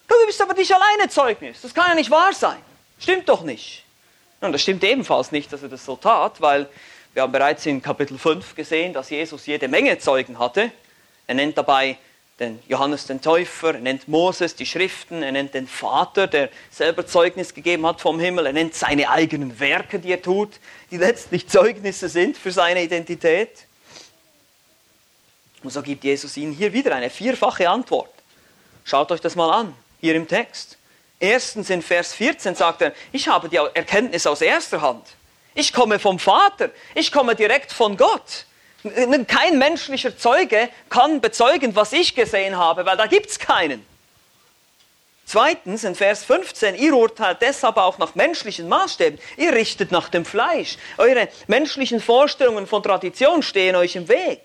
[0.06, 1.62] Du bist aber nicht alleine Zeugnis.
[1.62, 2.58] Das kann ja nicht wahr sein.
[2.98, 3.84] Stimmt doch nicht.
[4.40, 6.68] Und das stimmt ebenfalls nicht, dass er das so tat, weil
[7.14, 10.72] wir haben bereits in Kapitel 5 gesehen, dass Jesus jede Menge Zeugen hatte.
[11.28, 11.96] Er nennt dabei
[12.40, 17.06] den Johannes den Täufer, er nennt Moses, die Schriften, er nennt den Vater, der selber
[17.06, 20.54] Zeugnis gegeben hat vom Himmel, er nennt seine eigenen Werke, die er tut,
[20.90, 23.66] die letztlich Zeugnisse sind für seine Identität.
[25.62, 28.10] Und so gibt Jesus ihnen hier wieder eine vierfache Antwort.
[28.84, 30.76] Schaut euch das mal an, hier im Text.
[31.20, 35.06] Erstens in Vers 14 sagt er, ich habe die Erkenntnis aus erster Hand.
[35.54, 36.70] Ich komme vom Vater.
[36.94, 38.46] Ich komme direkt von Gott.
[39.28, 43.86] Kein menschlicher Zeuge kann bezeugen, was ich gesehen habe, weil da gibt es keinen.
[45.26, 49.18] Zweitens, in Vers 15, ihr urteilt deshalb auch nach menschlichen Maßstäben.
[49.38, 50.76] Ihr richtet nach dem Fleisch.
[50.98, 54.42] Eure menschlichen Vorstellungen von Tradition stehen euch im Weg.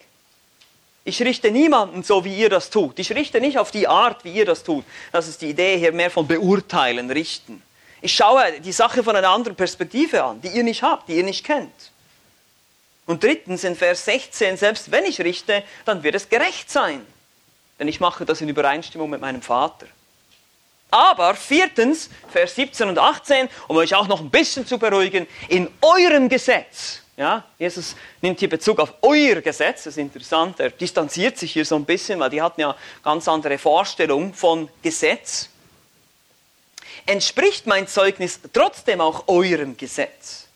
[1.04, 2.98] Ich richte niemanden so, wie ihr das tut.
[3.00, 4.86] Ich richte nicht auf die Art, wie ihr das tut.
[5.12, 7.62] Das ist die Idee hier mehr von beurteilen, richten.
[8.02, 11.24] Ich schaue die Sache von einer anderen Perspektive an, die ihr nicht habt, die ihr
[11.24, 11.92] nicht kennt.
[13.06, 17.06] Und drittens in Vers 16, selbst wenn ich richte, dann wird es gerecht sein.
[17.80, 19.88] Denn ich mache das in Übereinstimmung mit meinem Vater.
[20.92, 25.70] Aber viertens, Vers 17 und 18, um euch auch noch ein bisschen zu beruhigen, in
[25.82, 31.38] eurem Gesetz, ja, Jesus nimmt hier Bezug auf euer Gesetz, das ist interessant, er distanziert
[31.38, 35.50] sich hier so ein bisschen, weil die hatten ja ganz andere Vorstellungen von Gesetz
[37.10, 40.48] entspricht mein Zeugnis trotzdem auch eurem Gesetz.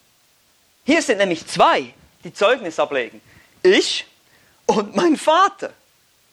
[0.85, 3.21] Hier sind nämlich zwei, die Zeugnis ablegen.
[3.63, 4.05] Ich
[4.67, 5.73] und mein Vater.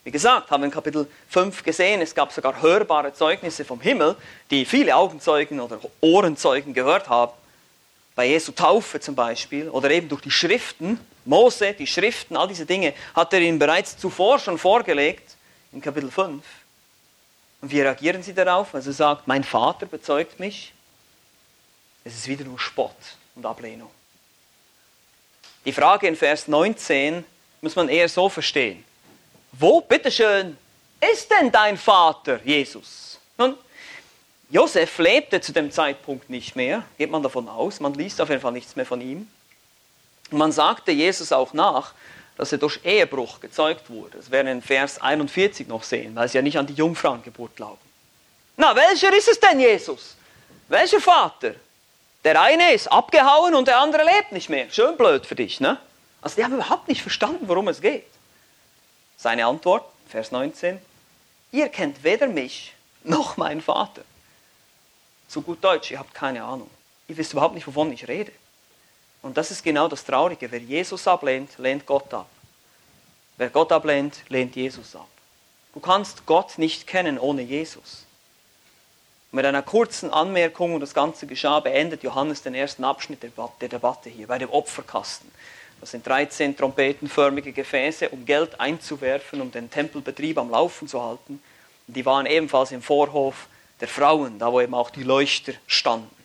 [0.03, 4.15] Wie gesagt, haben wir in Kapitel 5 gesehen, es gab sogar hörbare Zeugnisse vom Himmel,
[4.51, 7.31] die viele Augenzeugen oder Ohrenzeugen gehört haben.
[8.13, 10.99] Bei Jesu Taufe zum Beispiel oder eben durch die Schriften.
[11.25, 15.35] Mose, die Schriften, all diese Dinge hat er ihnen bereits zuvor schon vorgelegt
[15.71, 16.43] in Kapitel 5.
[17.61, 18.73] Und wie reagieren sie darauf?
[18.73, 20.73] Also sagt, mein Vater bezeugt mich.
[22.03, 22.95] Es ist wieder nur Spott
[23.35, 23.91] und Ablehnung.
[25.65, 27.23] Die Frage in Vers 19
[27.61, 28.83] muss man eher so verstehen.
[29.51, 30.57] Wo, bitteschön,
[30.99, 33.19] ist denn dein Vater, Jesus?
[33.37, 33.55] Nun,
[34.49, 37.79] Josef lebte zu dem Zeitpunkt nicht mehr, geht man davon aus.
[37.79, 39.27] Man liest auf jeden Fall nichts mehr von ihm.
[40.31, 41.93] Und man sagte Jesus auch nach,
[42.41, 44.17] dass er durch Ehebruch gezeugt wurde.
[44.17, 47.55] Das werden wir in Vers 41 noch sehen, weil sie ja nicht an die Jungfrauengeburt
[47.55, 47.77] glauben.
[48.57, 50.15] Na, welcher ist es denn, Jesus?
[50.67, 51.53] Welcher Vater?
[52.23, 54.67] Der eine ist abgehauen und der andere lebt nicht mehr.
[54.71, 55.77] Schön blöd für dich, ne?
[56.23, 58.07] Also die haben überhaupt nicht verstanden, worum es geht.
[59.17, 60.79] Seine Antwort, Vers 19,
[61.51, 62.73] ihr kennt weder mich
[63.03, 64.01] noch meinen Vater.
[65.27, 66.71] Zu gut Deutsch, ihr habt keine Ahnung.
[67.07, 68.31] Ihr wisst überhaupt nicht, wovon ich rede.
[69.21, 70.51] Und das ist genau das Traurige.
[70.51, 72.29] Wer Jesus ablehnt, lehnt Gott ab.
[73.37, 75.07] Wer Gott ablehnt, lehnt Jesus ab.
[75.73, 78.05] Du kannst Gott nicht kennen ohne Jesus.
[79.31, 84.09] Mit einer kurzen Anmerkung, und das Ganze geschah, beendet Johannes den ersten Abschnitt der Debatte
[84.09, 85.31] hier bei dem Opferkasten.
[85.79, 91.41] Das sind 13 trompetenförmige Gefäße, um Geld einzuwerfen, um den Tempelbetrieb am Laufen zu halten.
[91.87, 93.47] Die waren ebenfalls im Vorhof
[93.79, 96.20] der Frauen, da wo eben auch die Leuchter standen.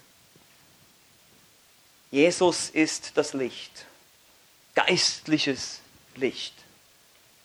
[2.16, 3.84] Jesus ist das Licht,
[4.74, 5.82] geistliches
[6.14, 6.54] Licht.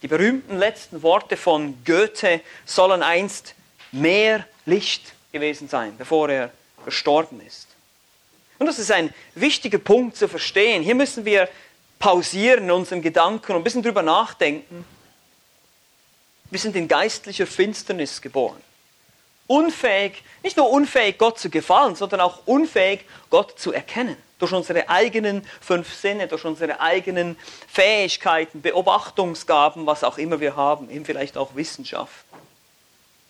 [0.01, 3.53] Die berühmten letzten Worte von Goethe sollen einst
[3.91, 6.51] mehr Licht gewesen sein, bevor er
[6.85, 7.67] gestorben ist.
[8.59, 10.83] Und das ist ein wichtiger Punkt zu verstehen.
[10.83, 11.49] Hier müssen wir
[11.99, 14.85] pausieren in unseren Gedanken und ein bisschen drüber nachdenken.
[16.49, 18.61] Wir sind in geistlicher Finsternis geboren.
[19.47, 24.89] Unfähig, nicht nur unfähig, Gott zu gefallen, sondern auch unfähig, Gott zu erkennen durch unsere
[24.89, 31.37] eigenen fünf Sinne, durch unsere eigenen Fähigkeiten, Beobachtungsgaben, was auch immer wir haben, eben vielleicht
[31.37, 32.25] auch Wissenschaft.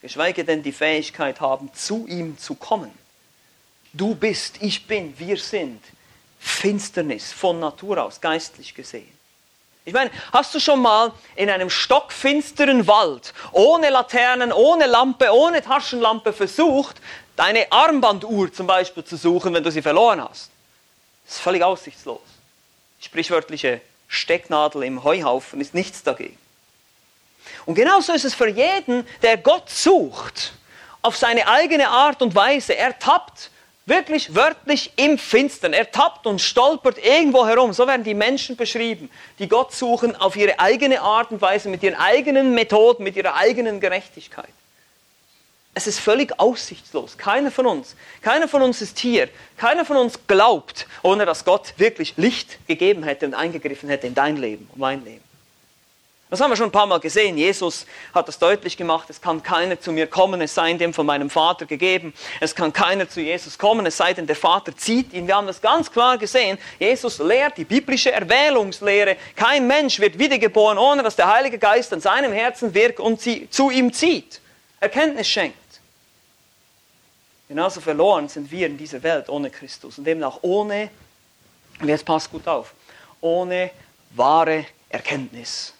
[0.01, 2.91] Geschweige denn die Fähigkeit haben, zu ihm zu kommen.
[3.93, 5.83] Du bist, ich bin, wir sind.
[6.39, 9.11] Finsternis von Natur aus, geistlich gesehen.
[9.83, 15.61] Ich meine, hast du schon mal in einem stockfinsteren Wald, ohne Laternen, ohne Lampe, ohne
[15.61, 17.01] Taschenlampe versucht,
[17.35, 20.51] deine Armbanduhr zum Beispiel zu suchen, wenn du sie verloren hast?
[21.31, 22.19] Ist völlig aussichtslos.
[22.99, 26.37] Die sprichwörtliche Stecknadel im Heuhaufen ist nichts dagegen.
[27.65, 30.51] Und genauso ist es für jeden, der Gott sucht,
[31.01, 32.75] auf seine eigene Art und Weise.
[32.75, 33.49] Er tappt
[33.85, 35.71] wirklich wörtlich im Finstern.
[35.71, 37.71] Er tappt und stolpert irgendwo herum.
[37.71, 41.81] So werden die Menschen beschrieben, die Gott suchen auf ihre eigene Art und Weise, mit
[41.81, 44.53] ihren eigenen Methoden, mit ihrer eigenen Gerechtigkeit.
[45.73, 47.17] Es ist völlig aussichtslos.
[47.17, 49.29] Keiner von uns, keiner von uns ist hier.
[49.57, 54.13] Keiner von uns glaubt, ohne dass Gott wirklich Licht gegeben hätte und eingegriffen hätte in
[54.13, 55.23] dein Leben und mein Leben.
[56.29, 57.37] Das haben wir schon ein paar Mal gesehen.
[57.37, 59.09] Jesus hat das deutlich gemacht.
[59.09, 62.13] Es kann keiner zu mir kommen, es sei dem von meinem Vater gegeben.
[62.39, 65.27] Es kann keiner zu Jesus kommen, es sei denn, der Vater zieht ihn.
[65.27, 66.57] Wir haben das ganz klar gesehen.
[66.79, 69.17] Jesus lehrt die biblische Erwählungslehre.
[69.35, 73.49] Kein Mensch wird wiedergeboren, ohne dass der Heilige Geist an seinem Herzen wirkt und sie
[73.49, 74.39] zu ihm zieht.
[74.79, 75.60] Erkenntnis schenkt.
[77.51, 80.89] Genauso verloren sind wir in dieser Welt ohne Christus und eben auch ohne,
[81.81, 82.73] und jetzt passt gut auf,
[83.19, 83.71] ohne
[84.11, 85.73] wahre Erkenntnis.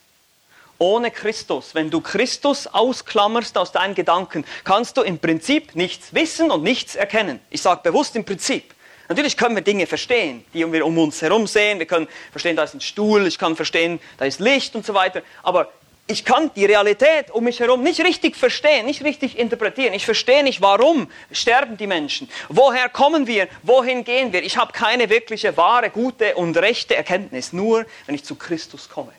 [0.80, 6.52] Ohne Christus, wenn du Christus ausklammerst aus deinen Gedanken, kannst du im Prinzip nichts wissen
[6.52, 7.40] und nichts erkennen.
[7.50, 8.76] Ich sage bewusst im Prinzip.
[9.08, 11.80] Natürlich können wir Dinge verstehen, die wir um uns herum sehen.
[11.80, 14.94] Wir können verstehen, da ist ein Stuhl, ich kann verstehen, da ist Licht und so
[14.94, 15.22] weiter.
[15.42, 15.72] Aber
[16.08, 19.94] ich kann die Realität um mich herum nicht richtig verstehen, nicht richtig interpretieren.
[19.94, 22.30] Ich verstehe nicht, warum sterben die Menschen.
[22.50, 23.48] Woher kommen wir?
[23.64, 24.44] Wohin gehen wir?
[24.44, 29.14] Ich habe keine wirkliche wahre, gute und rechte Erkenntnis, nur wenn ich zu Christus komme.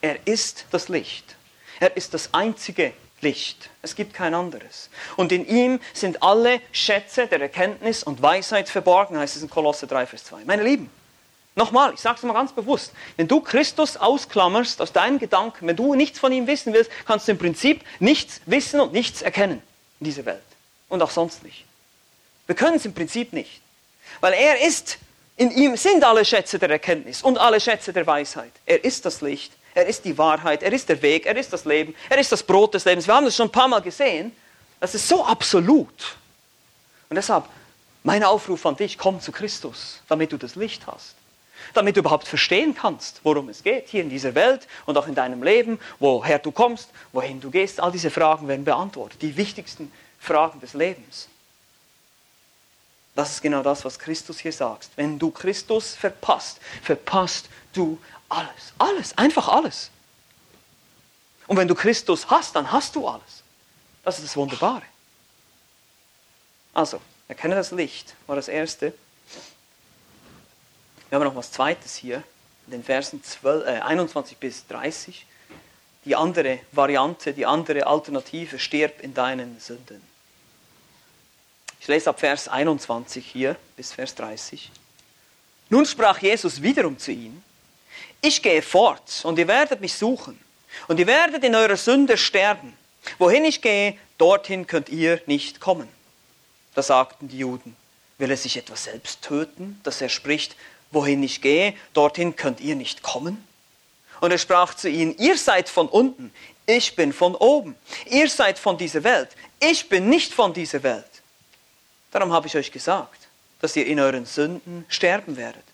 [0.00, 1.36] Er ist das Licht.
[1.80, 3.70] Er ist das einzige Licht.
[3.82, 4.90] Es gibt kein anderes.
[5.16, 9.86] Und in ihm sind alle Schätze der Erkenntnis und Weisheit verborgen, heißt es in Kolosse
[9.86, 10.44] 3, Vers 2.
[10.44, 10.90] Meine Lieben,
[11.58, 15.74] Nochmal, ich sage es mal ganz bewusst, wenn du Christus ausklammerst aus deinen Gedanken, wenn
[15.74, 19.60] du nichts von ihm wissen willst, kannst du im Prinzip nichts wissen und nichts erkennen
[19.98, 20.40] in dieser Welt.
[20.88, 21.64] Und auch sonst nicht.
[22.46, 23.60] Wir können es im Prinzip nicht.
[24.20, 24.98] Weil er ist,
[25.36, 28.52] in ihm sind alle Schätze der Erkenntnis und alle Schätze der Weisheit.
[28.64, 31.64] Er ist das Licht, er ist die Wahrheit, er ist der Weg, er ist das
[31.64, 33.08] Leben, er ist das Brot des Lebens.
[33.08, 34.30] Wir haben das schon ein paar Mal gesehen.
[34.78, 36.16] Das ist so absolut.
[37.10, 37.46] Und deshalb,
[38.04, 41.16] mein Aufruf an dich, komm zu Christus, damit du das Licht hast.
[41.74, 45.14] Damit du überhaupt verstehen kannst, worum es geht hier in dieser Welt und auch in
[45.14, 47.80] deinem Leben, woher du kommst, wohin du gehst.
[47.80, 51.28] All diese Fragen werden beantwortet, die wichtigsten Fragen des Lebens.
[53.14, 54.90] Das ist genau das, was Christus hier sagt.
[54.94, 58.72] Wenn du Christus verpasst, verpasst du alles.
[58.78, 59.90] Alles, einfach alles.
[61.48, 63.42] Und wenn du Christus hast, dann hast du alles.
[64.04, 64.82] Das ist das Wunderbare.
[66.74, 68.94] Also, erkenne das Licht, war das Erste.
[71.08, 72.22] Wir haben noch was Zweites hier,
[72.66, 75.24] in den Versen 12, äh, 21 bis 30.
[76.04, 80.02] Die andere Variante, die andere Alternative, stirb in deinen Sünden.
[81.80, 84.70] Ich lese ab Vers 21 hier bis Vers 30.
[85.70, 87.42] Nun sprach Jesus wiederum zu ihnen,
[88.20, 90.38] ich gehe fort und ihr werdet mich suchen
[90.88, 92.76] und ihr werdet in eurer Sünde sterben.
[93.18, 95.88] Wohin ich gehe, dorthin könnt ihr nicht kommen.
[96.74, 97.76] Da sagten die Juden,
[98.18, 100.56] will er sich etwas selbst töten, dass er spricht,
[100.90, 103.44] wohin ich gehe, dorthin könnt ihr nicht kommen?
[104.20, 106.32] Und er sprach zu ihnen, ihr seid von unten,
[106.66, 107.76] ich bin von oben.
[108.06, 111.04] Ihr seid von dieser Welt, ich bin nicht von dieser Welt.
[112.10, 113.28] Darum habe ich euch gesagt,
[113.60, 115.64] dass ihr in euren Sünden sterben werdet.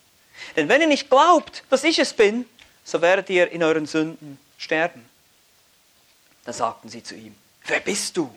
[0.56, 2.46] Denn wenn ihr nicht glaubt, dass ich es bin,
[2.84, 5.08] so werdet ihr in euren Sünden sterben.
[6.44, 7.34] Da sagten sie zu ihm,
[7.66, 8.34] wer bist du?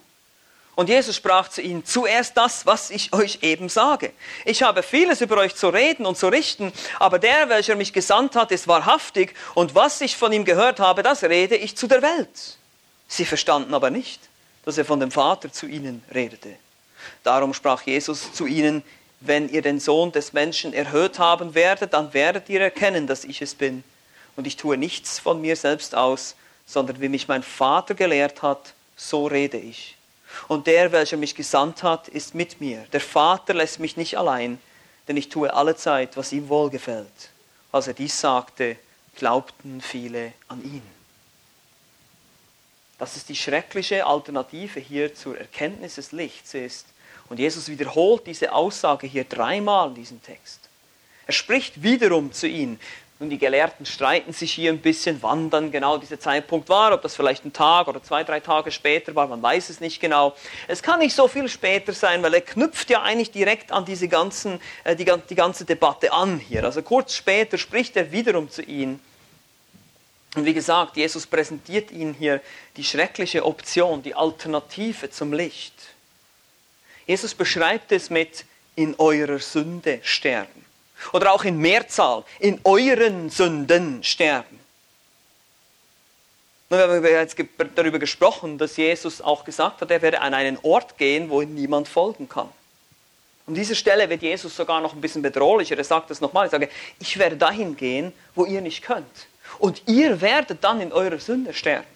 [0.77, 4.13] Und Jesus sprach zu ihnen, zuerst das, was ich euch eben sage.
[4.45, 8.35] Ich habe vieles über euch zu reden und zu richten, aber der, welcher mich gesandt
[8.35, 12.03] hat, ist wahrhaftig, und was ich von ihm gehört habe, das rede ich zu der
[12.03, 12.59] Welt.
[13.07, 14.21] Sie verstanden aber nicht,
[14.65, 16.53] dass er von dem Vater zu ihnen redete.
[17.23, 18.83] Darum sprach Jesus zu ihnen,
[19.19, 23.41] wenn ihr den Sohn des Menschen erhöht haben werdet, dann werdet ihr erkennen, dass ich
[23.41, 23.83] es bin.
[24.35, 26.35] Und ich tue nichts von mir selbst aus,
[26.67, 29.96] sondern wie mich mein Vater gelehrt hat, so rede ich.
[30.47, 32.85] Und der, welcher mich gesandt hat, ist mit mir.
[32.93, 34.59] Der Vater lässt mich nicht allein,
[35.07, 37.29] denn ich tue alle Zeit, was ihm wohlgefällt.
[37.71, 38.77] Als er dies sagte,
[39.15, 40.81] glaubten viele an ihn.
[42.97, 46.87] Das ist die schreckliche Alternative hier zur Erkenntnis des Lichts ist.
[47.29, 50.61] Und Jesus wiederholt diese Aussage hier dreimal in diesem Text.
[51.25, 52.79] Er spricht wiederum zu ihnen.
[53.19, 57.01] Nun, die Gelehrten streiten sich hier ein bisschen, wann dann genau dieser Zeitpunkt war, ob
[57.01, 60.35] das vielleicht ein Tag oder zwei, drei Tage später war, man weiß es nicht genau.
[60.67, 64.07] Es kann nicht so viel später sein, weil er knüpft ja eigentlich direkt an diese
[64.07, 66.63] ganzen, äh, die, die ganze Debatte an hier.
[66.63, 68.99] Also kurz später spricht er wiederum zu ihnen.
[70.35, 72.39] Und wie gesagt, Jesus präsentiert ihnen hier
[72.75, 75.73] die schreckliche Option, die Alternative zum Licht.
[77.07, 80.66] Jesus beschreibt es mit in eurer Sünde sterben.
[81.13, 84.59] Oder auch in Mehrzahl, in euren Sünden sterben.
[86.69, 87.37] Wir haben jetzt
[87.75, 91.55] darüber gesprochen, dass Jesus auch gesagt hat, er werde an einen Ort gehen, wo ihm
[91.55, 92.49] niemand folgen kann.
[93.47, 95.77] An dieser Stelle wird Jesus sogar noch ein bisschen bedrohlicher.
[95.77, 99.27] Er sagt es nochmal, er sagt, ich werde dahin gehen, wo ihr nicht könnt.
[99.59, 101.87] Und ihr werdet dann in eurer Sünde sterben.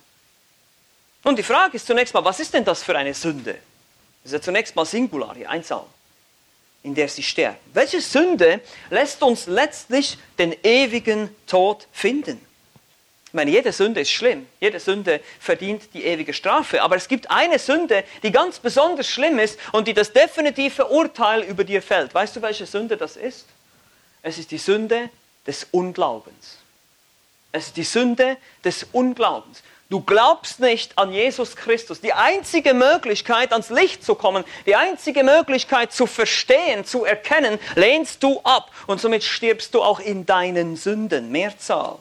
[1.23, 3.57] Und die Frage ist zunächst mal, was ist denn das für eine Sünde?
[4.23, 5.85] Das ist ja zunächst mal Singular hier, Einzahl
[6.83, 7.57] in der sie sterben.
[7.73, 12.39] Welche Sünde lässt uns letztlich den ewigen Tod finden?
[13.31, 17.31] Ich meine, jede Sünde ist schlimm, jede Sünde verdient die ewige Strafe, aber es gibt
[17.31, 22.13] eine Sünde, die ganz besonders schlimm ist und die das definitive Urteil über dir fällt.
[22.13, 23.45] Weißt du, welche Sünde das ist?
[24.21, 25.09] Es ist die Sünde
[25.47, 26.57] des Unglaubens.
[27.53, 29.63] Es ist die Sünde des Unglaubens.
[29.91, 31.99] Du glaubst nicht an Jesus Christus.
[31.99, 38.23] Die einzige Möglichkeit, ans Licht zu kommen, die einzige Möglichkeit zu verstehen, zu erkennen, lehnst
[38.23, 38.71] du ab.
[38.87, 41.29] Und somit stirbst du auch in deinen Sünden.
[41.29, 41.99] Mehrzahl.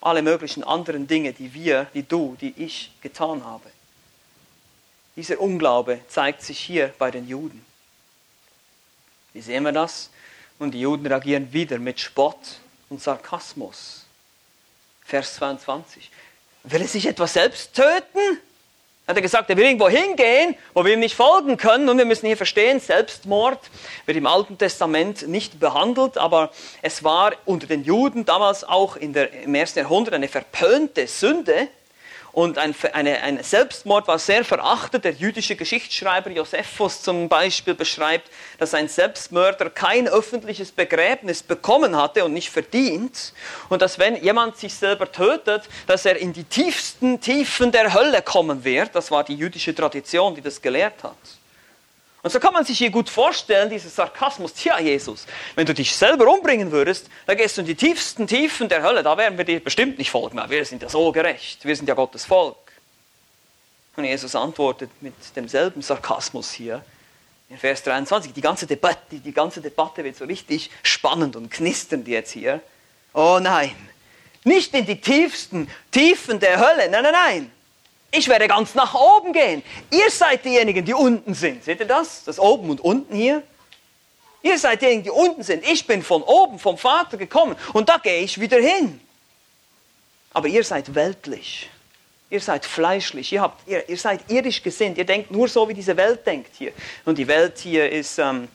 [0.00, 3.68] Alle möglichen anderen Dinge, die wir, die du, die ich getan habe.
[5.16, 7.66] Dieser Unglaube zeigt sich hier bei den Juden.
[9.32, 10.10] Wie sehen wir das?
[10.60, 14.04] Und die Juden reagieren wieder mit Spott und Sarkasmus.
[15.04, 16.12] Vers 22.
[16.64, 18.40] Will er sich etwa selbst töten?
[19.06, 21.90] Hat er gesagt, er will irgendwo hingehen, wo wir ihm nicht folgen können.
[21.90, 23.58] Und wir müssen hier verstehen, Selbstmord
[24.06, 26.50] wird im Alten Testament nicht behandelt, aber
[26.80, 31.68] es war unter den Juden damals auch der, im ersten Jahrhundert eine verpönte Sünde.
[32.34, 35.04] Und ein, eine, ein Selbstmord war sehr verachtet.
[35.04, 42.24] Der jüdische Geschichtsschreiber Josephus zum Beispiel beschreibt, dass ein Selbstmörder kein öffentliches Begräbnis bekommen hatte
[42.24, 43.32] und nicht verdient.
[43.68, 48.20] Und dass wenn jemand sich selber tötet, dass er in die tiefsten Tiefen der Hölle
[48.20, 48.96] kommen wird.
[48.96, 51.14] Das war die jüdische Tradition, die das gelehrt hat.
[52.24, 55.94] Und so kann man sich hier gut vorstellen, dieser Sarkasmus, tja Jesus, wenn du dich
[55.94, 59.44] selber umbringen würdest, dann gehst du in die tiefsten Tiefen der Hölle, da werden wir
[59.44, 62.56] dir bestimmt nicht folgen, weil wir sind ja so gerecht, wir sind ja Gottes Volk.
[63.94, 66.82] Und Jesus antwortet mit demselben Sarkasmus hier,
[67.50, 72.08] in Vers 23, die ganze, Debatte, die ganze Debatte wird so richtig spannend und knisternd
[72.08, 72.62] jetzt hier.
[73.12, 73.76] Oh nein,
[74.44, 77.52] nicht in die tiefsten Tiefen der Hölle, nein, nein, nein.
[78.16, 79.62] Ich werde ganz nach oben gehen.
[79.90, 81.64] Ihr seid diejenigen, die unten sind.
[81.64, 82.22] Seht ihr das?
[82.22, 83.42] Das oben und unten hier.
[84.40, 85.66] Ihr seid diejenigen, die unten sind.
[85.66, 89.00] Ich bin von oben, vom Vater gekommen und da gehe ich wieder hin.
[90.32, 91.70] Aber ihr seid weltlich.
[92.30, 93.32] Ihr seid fleischlich.
[93.32, 94.96] Ihr, habt, ihr, ihr seid irdisch gesinnt.
[94.96, 96.72] Ihr denkt nur so, wie diese Welt denkt hier.
[97.04, 98.46] Und die Welt hier ist ähm,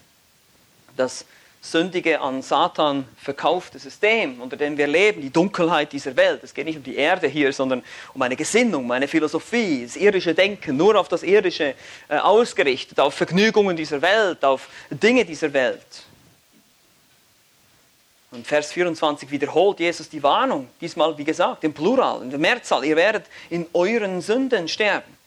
[0.96, 1.26] das
[1.62, 6.42] sündige, an Satan verkaufte System, unter dem wir leben, die Dunkelheit dieser Welt.
[6.44, 9.96] Es geht nicht um die Erde hier, sondern um eine Gesinnung, um eine Philosophie, das
[9.96, 11.76] irdische Denken, nur auf das Irdische
[12.08, 16.04] äh, ausgerichtet, auf Vergnügungen dieser Welt, auf Dinge dieser Welt.
[18.32, 22.86] Und Vers 24 wiederholt Jesus die Warnung, diesmal wie gesagt, im Plural, in der Mehrzahl.
[22.86, 25.18] Ihr werdet in euren Sünden sterben.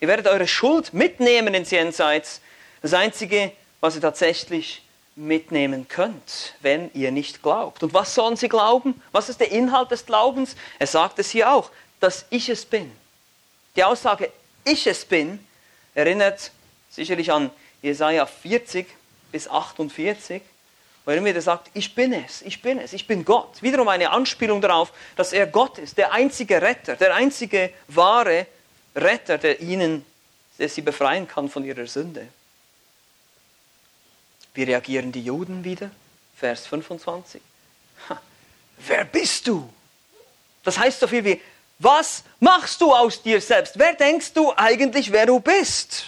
[0.00, 2.40] Ihr werdet eure Schuld mitnehmen ins Jenseits.
[2.82, 4.82] Das Einzige, was ihr tatsächlich
[5.16, 7.82] mitnehmen könnt, wenn ihr nicht glaubt.
[7.82, 9.00] Und was sollen sie glauben?
[9.12, 10.56] Was ist der Inhalt des Glaubens?
[10.78, 11.70] Er sagt es hier auch,
[12.00, 12.90] dass ich es bin.
[13.76, 14.30] Die Aussage,
[14.64, 15.44] ich es bin,
[15.94, 16.50] erinnert
[16.90, 17.50] sicherlich an
[17.82, 18.86] Jesaja 40
[19.32, 20.42] bis 48,
[21.04, 23.62] wo er wieder sagt, ich bin es, ich bin es, ich bin Gott.
[23.62, 28.46] Wiederum eine Anspielung darauf, dass er Gott ist, der einzige Retter, der einzige wahre
[28.94, 30.04] Retter, der ihnen,
[30.58, 32.28] der sie befreien kann von ihrer Sünde.
[34.54, 35.90] Wie reagieren die Juden wieder?
[36.36, 37.40] Vers 25.
[38.08, 38.20] Ha,
[38.86, 39.68] wer bist du?
[40.62, 41.40] Das heißt so viel wie,
[41.78, 43.78] was machst du aus dir selbst?
[43.78, 46.04] Wer denkst du eigentlich, wer du bist?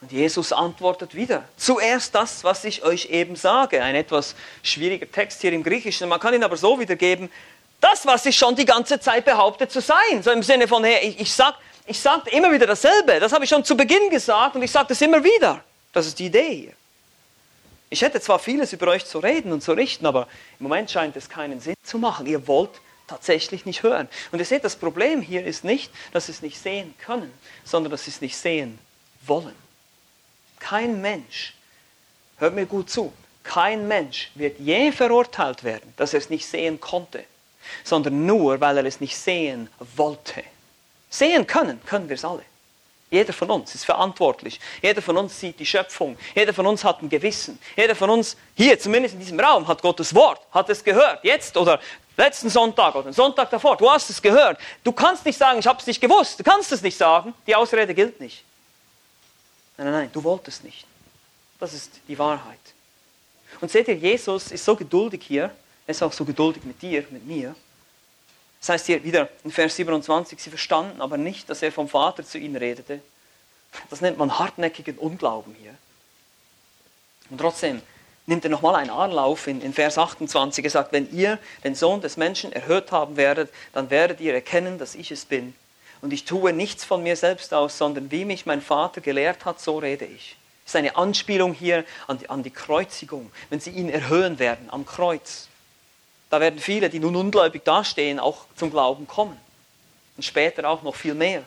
[0.00, 1.44] Und Jesus antwortet wieder.
[1.56, 3.82] Zuerst das, was ich euch eben sage.
[3.82, 6.08] Ein etwas schwieriger Text hier im Griechischen.
[6.08, 7.30] Man kann ihn aber so wiedergeben.
[7.80, 10.22] Das, was ich schon die ganze Zeit behaupte zu sein.
[10.22, 11.56] So im Sinne von, hey, ich, ich sage
[11.86, 13.20] ich sag immer wieder dasselbe.
[13.20, 15.62] Das habe ich schon zu Beginn gesagt und ich sage das immer wieder.
[15.92, 16.72] Das ist die Idee hier.
[17.90, 20.26] Ich hätte zwar vieles über euch zu reden und zu richten, aber
[20.58, 22.26] im Moment scheint es keinen Sinn zu machen.
[22.26, 22.70] Ihr wollt
[23.06, 24.08] tatsächlich nicht hören.
[24.32, 27.32] Und ihr seht, das Problem hier ist nicht, dass sie es nicht sehen können,
[27.64, 28.78] sondern dass sie es nicht sehen
[29.26, 29.54] wollen.
[30.58, 31.54] Kein Mensch,
[32.38, 36.80] hört mir gut zu, kein Mensch wird je verurteilt werden, dass er es nicht sehen
[36.80, 37.24] konnte,
[37.84, 40.42] sondern nur, weil er es nicht sehen wollte.
[41.10, 42.42] Sehen können, können wir es alle.
[43.14, 44.58] Jeder von uns ist verantwortlich.
[44.82, 46.18] Jeder von uns sieht die Schöpfung.
[46.34, 47.60] Jeder von uns hat ein Gewissen.
[47.76, 51.22] Jeder von uns hier, zumindest in diesem Raum, hat Gottes Wort, hat es gehört.
[51.22, 51.78] Jetzt oder
[52.16, 53.76] letzten Sonntag oder den Sonntag davor.
[53.76, 54.58] Du hast es gehört.
[54.82, 56.40] Du kannst nicht sagen, ich habe es nicht gewusst.
[56.40, 57.34] Du kannst es nicht sagen.
[57.46, 58.42] Die Ausrede gilt nicht.
[59.76, 60.84] Nein, nein, nein, du wolltest nicht.
[61.60, 62.58] Das ist die Wahrheit.
[63.60, 65.52] Und seht ihr, Jesus ist so geduldig hier.
[65.86, 67.54] Er ist auch so geduldig mit dir, mit mir.
[68.64, 72.24] Das heißt hier wieder in Vers 27, sie verstanden aber nicht, dass er vom Vater
[72.24, 73.02] zu ihnen redete.
[73.90, 75.74] Das nennt man hartnäckigen Unglauben hier.
[77.28, 77.82] Und trotzdem
[78.24, 80.64] nimmt er nochmal einen Anlauf in, in Vers 28.
[80.64, 84.78] Er sagt, wenn ihr den Sohn des Menschen erhört haben werdet, dann werdet ihr erkennen,
[84.78, 85.54] dass ich es bin.
[86.00, 89.60] Und ich tue nichts von mir selbst aus, sondern wie mich mein Vater gelehrt hat,
[89.60, 90.38] so rede ich.
[90.64, 94.70] Das ist eine Anspielung hier an die, an die Kreuzigung, wenn sie ihn erhöhen werden
[94.70, 95.48] am Kreuz.
[96.34, 99.38] Da werden viele, die nun ungläubig dastehen, auch zum Glauben kommen.
[100.16, 101.44] Und später auch noch viel mehr.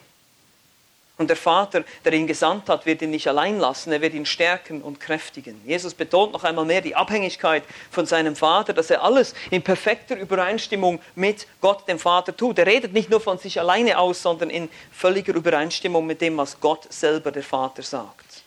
[1.17, 4.25] Und der Vater, der ihn gesandt hat, wird ihn nicht allein lassen, er wird ihn
[4.25, 5.61] stärken und kräftigen.
[5.65, 10.15] Jesus betont noch einmal mehr die Abhängigkeit von seinem Vater, dass er alles in perfekter
[10.15, 12.57] Übereinstimmung mit Gott, dem Vater, tut.
[12.57, 16.61] Er redet nicht nur von sich alleine aus, sondern in völliger Übereinstimmung mit dem, was
[16.61, 18.43] Gott selber, der Vater, sagt.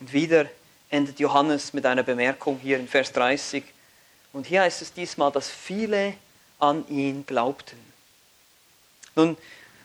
[0.00, 0.46] Und wieder
[0.90, 3.73] endet Johannes mit einer Bemerkung hier in Vers 30.
[4.34, 6.14] Und hier heißt es diesmal, dass viele
[6.58, 7.78] an ihn glaubten.
[9.14, 9.38] Nun,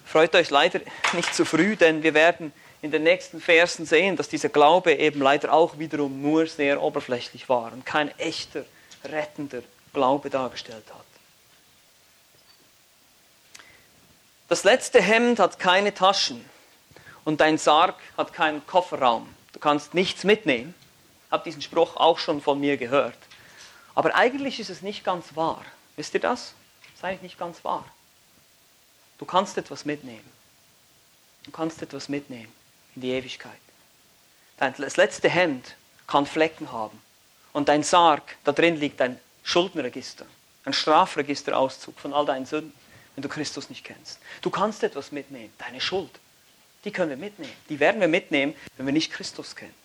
[0.05, 0.81] freut euch leider
[1.13, 5.21] nicht zu früh, denn wir werden in den nächsten Versen sehen, dass dieser Glaube eben
[5.21, 8.65] leider auch wiederum nur sehr oberflächlich war und kein echter,
[9.03, 9.61] rettender
[9.93, 11.05] Glaube dargestellt hat.
[14.47, 16.43] Das letzte Hemd hat keine Taschen
[17.23, 19.29] und dein Sarg hat keinen Kofferraum.
[19.53, 20.73] Du kannst nichts mitnehmen.
[21.27, 23.17] Ich habe diesen Spruch auch schon von mir gehört.
[23.99, 25.61] Aber eigentlich ist es nicht ganz wahr.
[25.97, 26.53] Wisst ihr das?
[26.83, 27.85] Das ist eigentlich nicht ganz wahr.
[29.17, 30.23] Du kannst etwas mitnehmen.
[31.43, 32.47] Du kannst etwas mitnehmen
[32.95, 33.59] in die Ewigkeit.
[34.55, 35.75] Das letzte Hemd
[36.07, 36.97] kann Flecken haben.
[37.51, 40.25] Und dein Sarg, da drin liegt ein Schuldenregister,
[40.63, 42.71] ein Strafregisterauszug von all deinen Sünden,
[43.15, 44.19] wenn du Christus nicht kennst.
[44.41, 46.21] Du kannst etwas mitnehmen, deine Schuld.
[46.85, 47.51] Die können wir mitnehmen.
[47.67, 49.75] Die werden wir mitnehmen, wenn wir nicht Christus kennen.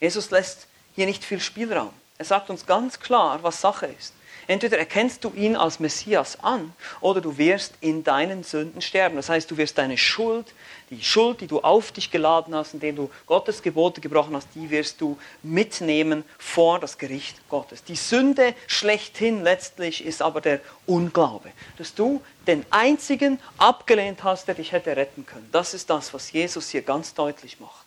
[0.00, 1.92] Jesus lässt hier nicht viel Spielraum.
[2.18, 4.14] Er sagt uns ganz klar, was Sache ist.
[4.48, 9.16] Entweder erkennst du ihn als Messias an oder du wirst in deinen Sünden sterben.
[9.16, 10.54] Das heißt, du wirst deine Schuld,
[10.90, 14.70] die Schuld, die du auf dich geladen hast, indem du Gottes Gebote gebrochen hast, die
[14.70, 17.82] wirst du mitnehmen vor das Gericht Gottes.
[17.82, 24.54] Die Sünde schlechthin letztlich ist aber der Unglaube, dass du den einzigen abgelehnt hast, der
[24.54, 25.48] dich hätte retten können.
[25.50, 27.84] Das ist das, was Jesus hier ganz deutlich macht.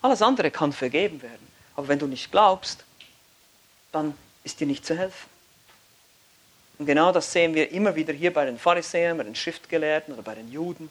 [0.00, 1.46] Alles andere kann vergeben werden,
[1.76, 2.84] aber wenn du nicht glaubst,
[3.94, 5.28] dann ist dir nicht zu helfen.
[6.78, 10.22] Und genau das sehen wir immer wieder hier bei den Pharisäern, bei den Schriftgelehrten oder
[10.22, 10.90] bei den Juden.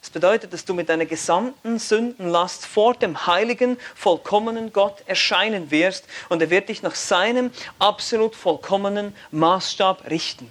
[0.00, 6.06] Das bedeutet, dass du mit deiner gesamten Sündenlast vor dem heiligen, vollkommenen Gott erscheinen wirst
[6.28, 10.50] und er wird dich nach seinem absolut vollkommenen Maßstab richten.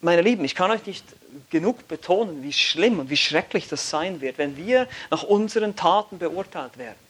[0.00, 1.04] Meine Lieben, ich kann euch nicht
[1.50, 6.18] genug betonen, wie schlimm und wie schrecklich das sein wird, wenn wir nach unseren Taten
[6.18, 7.07] beurteilt werden.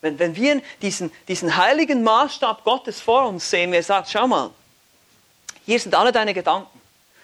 [0.00, 4.50] Wenn, wenn wir diesen, diesen heiligen Maßstab Gottes vor uns sehen, wir sagt, schau mal,
[5.66, 6.80] hier sind alle deine Gedanken.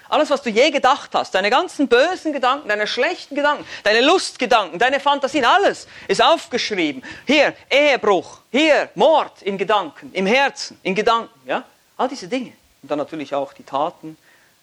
[0.08, 4.78] Alles, was du je gedacht hast, deine ganzen bösen Gedanken, deine schlechten Gedanken, deine Lustgedanken,
[4.78, 7.02] deine Fantasien, alles ist aufgeschrieben.
[7.26, 11.64] Hier Ehebruch, hier Mord in Gedanken, im Herzen, in Gedanken, ja?
[11.96, 12.52] All diese Dinge.
[12.82, 14.16] Und dann natürlich auch die Taten.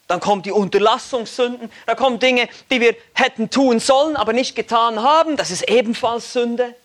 [0.07, 5.01] Dann kommen die Unterlassungssünden, da kommen Dinge, die wir hätten tun sollen, aber nicht getan
[5.01, 5.36] haben.
[5.36, 6.76] Das ist ebenfalls Sünde.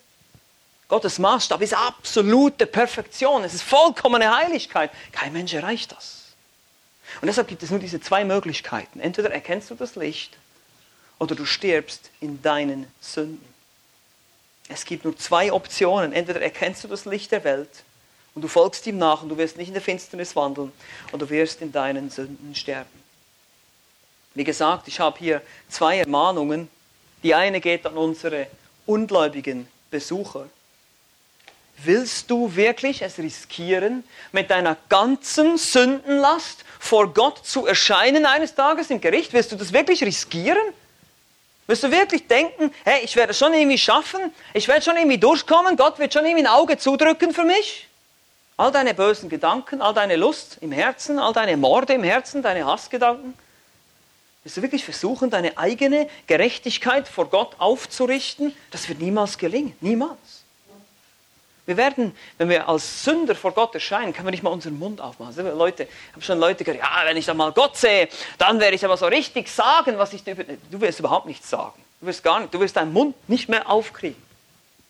[0.89, 4.91] Gottes Maßstab ist absolute Perfektion, es ist vollkommene Heiligkeit.
[5.13, 6.25] Kein Mensch erreicht das.
[7.21, 9.01] Und deshalb gibt es nur diese zwei Möglichkeiten.
[9.01, 10.37] Entweder erkennst du das Licht
[11.19, 13.45] oder du stirbst in deinen Sünden.
[14.69, 16.13] Es gibt nur zwei Optionen.
[16.13, 17.85] Entweder erkennst du das Licht der Welt
[18.35, 20.73] und du folgst ihm nach und du wirst nicht in der Finsternis wandeln
[21.09, 22.91] oder du wirst in deinen Sünden sterben.
[24.35, 26.71] Wie gesagt, ich habe hier zwei Ermahnungen.
[27.23, 28.47] Die eine geht an unsere
[28.87, 30.49] ungläubigen Besucher.
[31.85, 34.03] Willst du wirklich es riskieren,
[34.33, 39.33] mit deiner ganzen Sündenlast vor Gott zu erscheinen eines Tages im Gericht?
[39.33, 40.59] Willst du das wirklich riskieren?
[41.69, 45.19] Willst du wirklich denken, hey, ich werde es schon irgendwie schaffen, ich werde schon irgendwie
[45.19, 47.87] durchkommen, Gott wird schon irgendwie ein Auge zudrücken für mich?
[48.57, 52.67] All deine bösen Gedanken, all deine Lust im Herzen, all deine Morde im Herzen, deine
[52.67, 53.35] Hassgedanken?
[54.43, 58.57] Willst du wirklich versuchen, deine eigene Gerechtigkeit vor Gott aufzurichten?
[58.71, 60.38] Das wird niemals gelingen, niemals.
[61.69, 65.03] Wir werden, wenn wir als Sünder vor Gott erscheinen, können wir nicht mal unseren Mund
[65.03, 65.37] aufmachen.
[65.55, 68.09] Leute, ich habe schon Leute gehört, ja, wenn ich dann mal Gott sehe,
[68.39, 70.35] dann werde ich aber so richtig sagen, was ich dir...
[70.35, 71.79] Du wirst überhaupt nichts sagen.
[72.01, 74.17] Du wirst gar nicht, du wirst deinen Mund nicht mehr aufkriegen.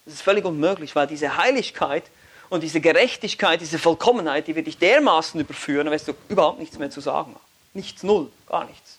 [0.05, 2.05] Das ist völlig unmöglich, weil diese Heiligkeit
[2.49, 6.79] und diese Gerechtigkeit, diese Vollkommenheit, die wird dich dermaßen überführen, dann wirst du überhaupt nichts
[6.79, 7.45] mehr zu sagen haben.
[7.75, 8.99] Nichts, null, gar nichts.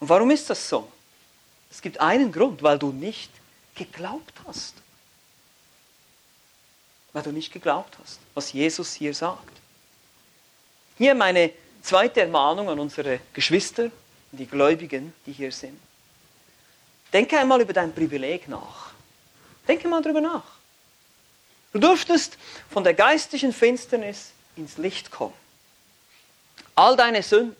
[0.00, 0.88] Und warum ist das so?
[1.70, 3.30] Es gibt einen Grund, weil du nicht
[3.74, 4.72] geglaubt hast
[7.18, 9.50] weil du nicht geglaubt hast, was Jesus hier sagt.
[10.98, 11.50] Hier meine
[11.82, 13.90] zweite Ermahnung an unsere Geschwister,
[14.30, 15.80] die Gläubigen, die hier sind.
[17.12, 18.92] Denke einmal über dein Privileg nach.
[19.66, 20.44] Denke mal darüber nach.
[21.72, 22.38] Du durftest
[22.70, 25.34] von der geistlichen Finsternis ins Licht kommen.
[26.76, 27.56] All deine Sünden,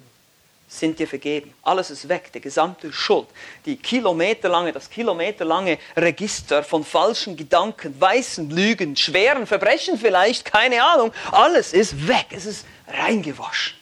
[0.68, 1.52] sind dir vergeben.
[1.62, 3.26] Alles ist weg, die gesamte Schuld,
[3.64, 11.12] die kilometerlange, das kilometerlange Register von falschen Gedanken, weißen Lügen, schweren Verbrechen vielleicht, keine Ahnung,
[11.32, 13.78] alles ist weg, es ist reingewaschen.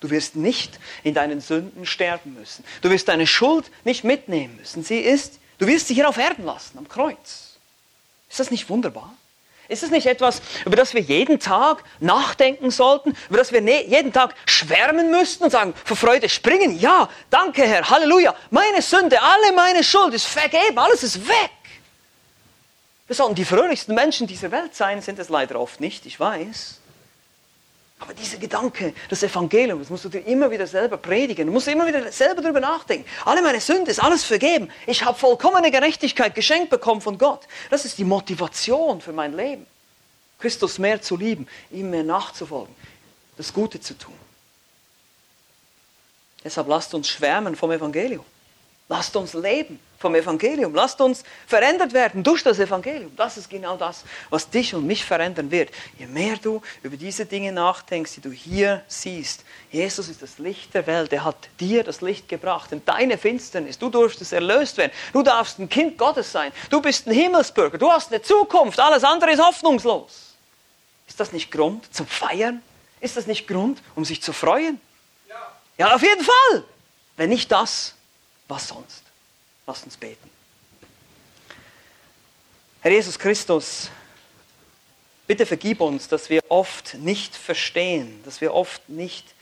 [0.00, 2.62] Du wirst nicht in deinen Sünden sterben müssen.
[2.82, 4.84] Du wirst deine Schuld nicht mitnehmen müssen.
[4.84, 7.56] Sie ist, du wirst sie hier auf Erden lassen, am Kreuz.
[8.28, 9.14] Ist das nicht wunderbar?
[9.68, 13.86] Ist es nicht etwas, über das wir jeden Tag nachdenken sollten, über das wir ne-,
[13.86, 16.78] jeden Tag schwärmen müssten und sagen, vor Freude springen?
[16.78, 21.50] Ja, danke Herr, Halleluja, meine Sünde, alle meine Schuld ist vergeben, alles ist weg.
[23.06, 26.80] Wir sollten die fröhlichsten Menschen dieser Welt sein, sind es leider oft nicht, ich weiß.
[28.04, 31.46] Aber dieser Gedanke, das Evangelium, das musst du dir immer wieder selber predigen.
[31.46, 33.08] Du musst immer wieder selber darüber nachdenken.
[33.24, 34.70] Alle meine Sünde ist alles vergeben.
[34.86, 37.40] Ich habe vollkommene Gerechtigkeit geschenkt bekommen von Gott.
[37.70, 39.66] Das ist die Motivation für mein Leben.
[40.38, 42.74] Christus mehr zu lieben, ihm mehr nachzufolgen,
[43.38, 44.12] das Gute zu tun.
[46.44, 48.26] Deshalb lasst uns schwärmen vom Evangelium.
[48.96, 50.72] Lasst uns leben vom Evangelium.
[50.72, 53.10] Lasst uns verändert werden durch das Evangelium.
[53.16, 55.70] Das ist genau das, was dich und mich verändern wird.
[55.98, 59.44] Je mehr du über diese Dinge nachdenkst, die du hier siehst.
[59.72, 61.12] Jesus ist das Licht der Welt.
[61.12, 63.80] Er hat dir das Licht gebracht in deine Finsternis.
[63.80, 64.92] Du durftest erlöst werden.
[65.12, 66.52] Du darfst ein Kind Gottes sein.
[66.70, 67.78] Du bist ein Himmelsbürger.
[67.78, 68.78] Du hast eine Zukunft.
[68.78, 70.36] Alles andere ist hoffnungslos.
[71.08, 72.62] Ist das nicht Grund zum Feiern?
[73.00, 74.80] Ist das nicht Grund, um sich zu freuen?
[75.28, 75.34] Ja,
[75.78, 76.64] ja auf jeden Fall.
[77.16, 77.96] Wenn nicht das,
[78.54, 79.02] was sonst?
[79.66, 80.30] Lasst uns beten.
[82.80, 83.90] Herr Jesus Christus,
[85.26, 89.34] Bitte vergib uns, dass wir oft nicht verstehen, dass wir oft nicht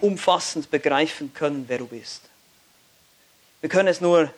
[0.00, 2.22] umfassend begreifen können, wer du bist.
[3.60, 4.32] Wir können es nur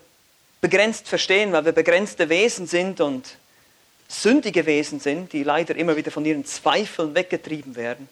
[0.60, 3.36] begrenzt verstehen, weil wir begrenzte Wesen sind und
[4.08, 8.08] sündige Wesen sind, die leider immer wieder von ihren Zweifeln weggetrieben werden.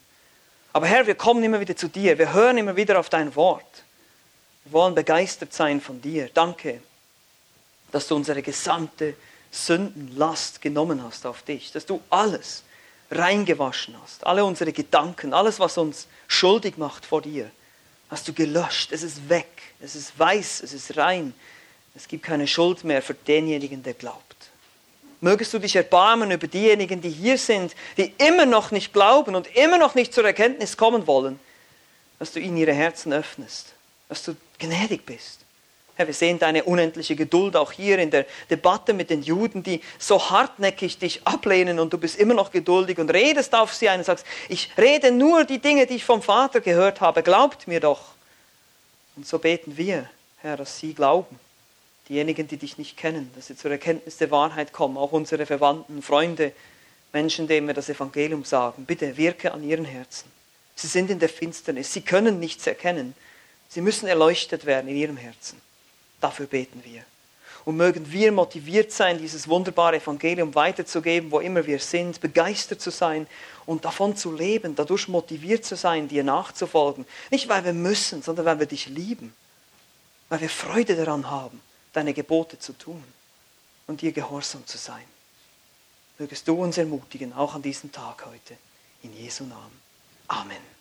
[0.72, 3.82] Aber Herr, wir kommen immer wieder zu dir, wir hören immer wieder auf dein Wort.
[4.66, 6.28] Wir wollen begeistert sein von dir.
[6.34, 6.80] Danke,
[7.92, 9.14] dass du unsere gesamte
[9.52, 12.64] Sündenlast genommen hast auf dich, dass du alles
[13.12, 17.48] reingewaschen hast, alle unsere Gedanken, alles, was uns schuldig macht vor dir,
[18.10, 18.90] hast du gelöscht.
[18.90, 19.46] Es ist weg,
[19.80, 21.32] es ist weiß, es ist rein.
[21.94, 24.50] Es gibt keine Schuld mehr für denjenigen, der glaubt.
[25.20, 29.46] Mögest du dich erbarmen über diejenigen, die hier sind, die immer noch nicht glauben und
[29.56, 31.38] immer noch nicht zur Erkenntnis kommen wollen,
[32.18, 33.75] dass du ihnen ihre Herzen öffnest,
[34.08, 35.40] dass du gnädig bist.
[35.96, 39.80] Herr, wir sehen deine unendliche Geduld auch hier in der Debatte mit den Juden, die
[39.98, 44.00] so hartnäckig dich ablehnen und du bist immer noch geduldig und redest auf sie ein
[44.00, 47.80] und sagst, ich rede nur die Dinge, die ich vom Vater gehört habe, glaubt mir
[47.80, 48.02] doch.
[49.16, 50.10] Und so beten wir,
[50.42, 51.38] Herr, dass sie glauben
[52.08, 56.02] diejenigen, die dich nicht kennen, dass sie zur Erkenntnis der Wahrheit kommen, auch unsere Verwandten,
[56.02, 56.52] Freunde,
[57.12, 58.84] Menschen, denen wir das Evangelium sagen.
[58.84, 60.30] Bitte wirke an ihren Herzen.
[60.74, 63.14] Sie sind in der Finsternis, sie können nichts erkennen.
[63.68, 65.60] Sie müssen erleuchtet werden in ihrem Herzen.
[66.20, 67.04] Dafür beten wir.
[67.64, 72.90] Und mögen wir motiviert sein, dieses wunderbare Evangelium weiterzugeben, wo immer wir sind, begeistert zu
[72.90, 73.26] sein
[73.66, 77.04] und davon zu leben, dadurch motiviert zu sein, dir nachzufolgen.
[77.30, 79.34] Nicht, weil wir müssen, sondern weil wir dich lieben,
[80.28, 81.60] weil wir Freude daran haben
[81.96, 83.02] deine Gebote zu tun
[83.86, 85.04] und dir gehorsam zu sein.
[86.18, 88.56] Mögest du uns ermutigen, auch an diesem Tag heute.
[89.02, 89.80] In Jesu Namen.
[90.28, 90.75] Amen.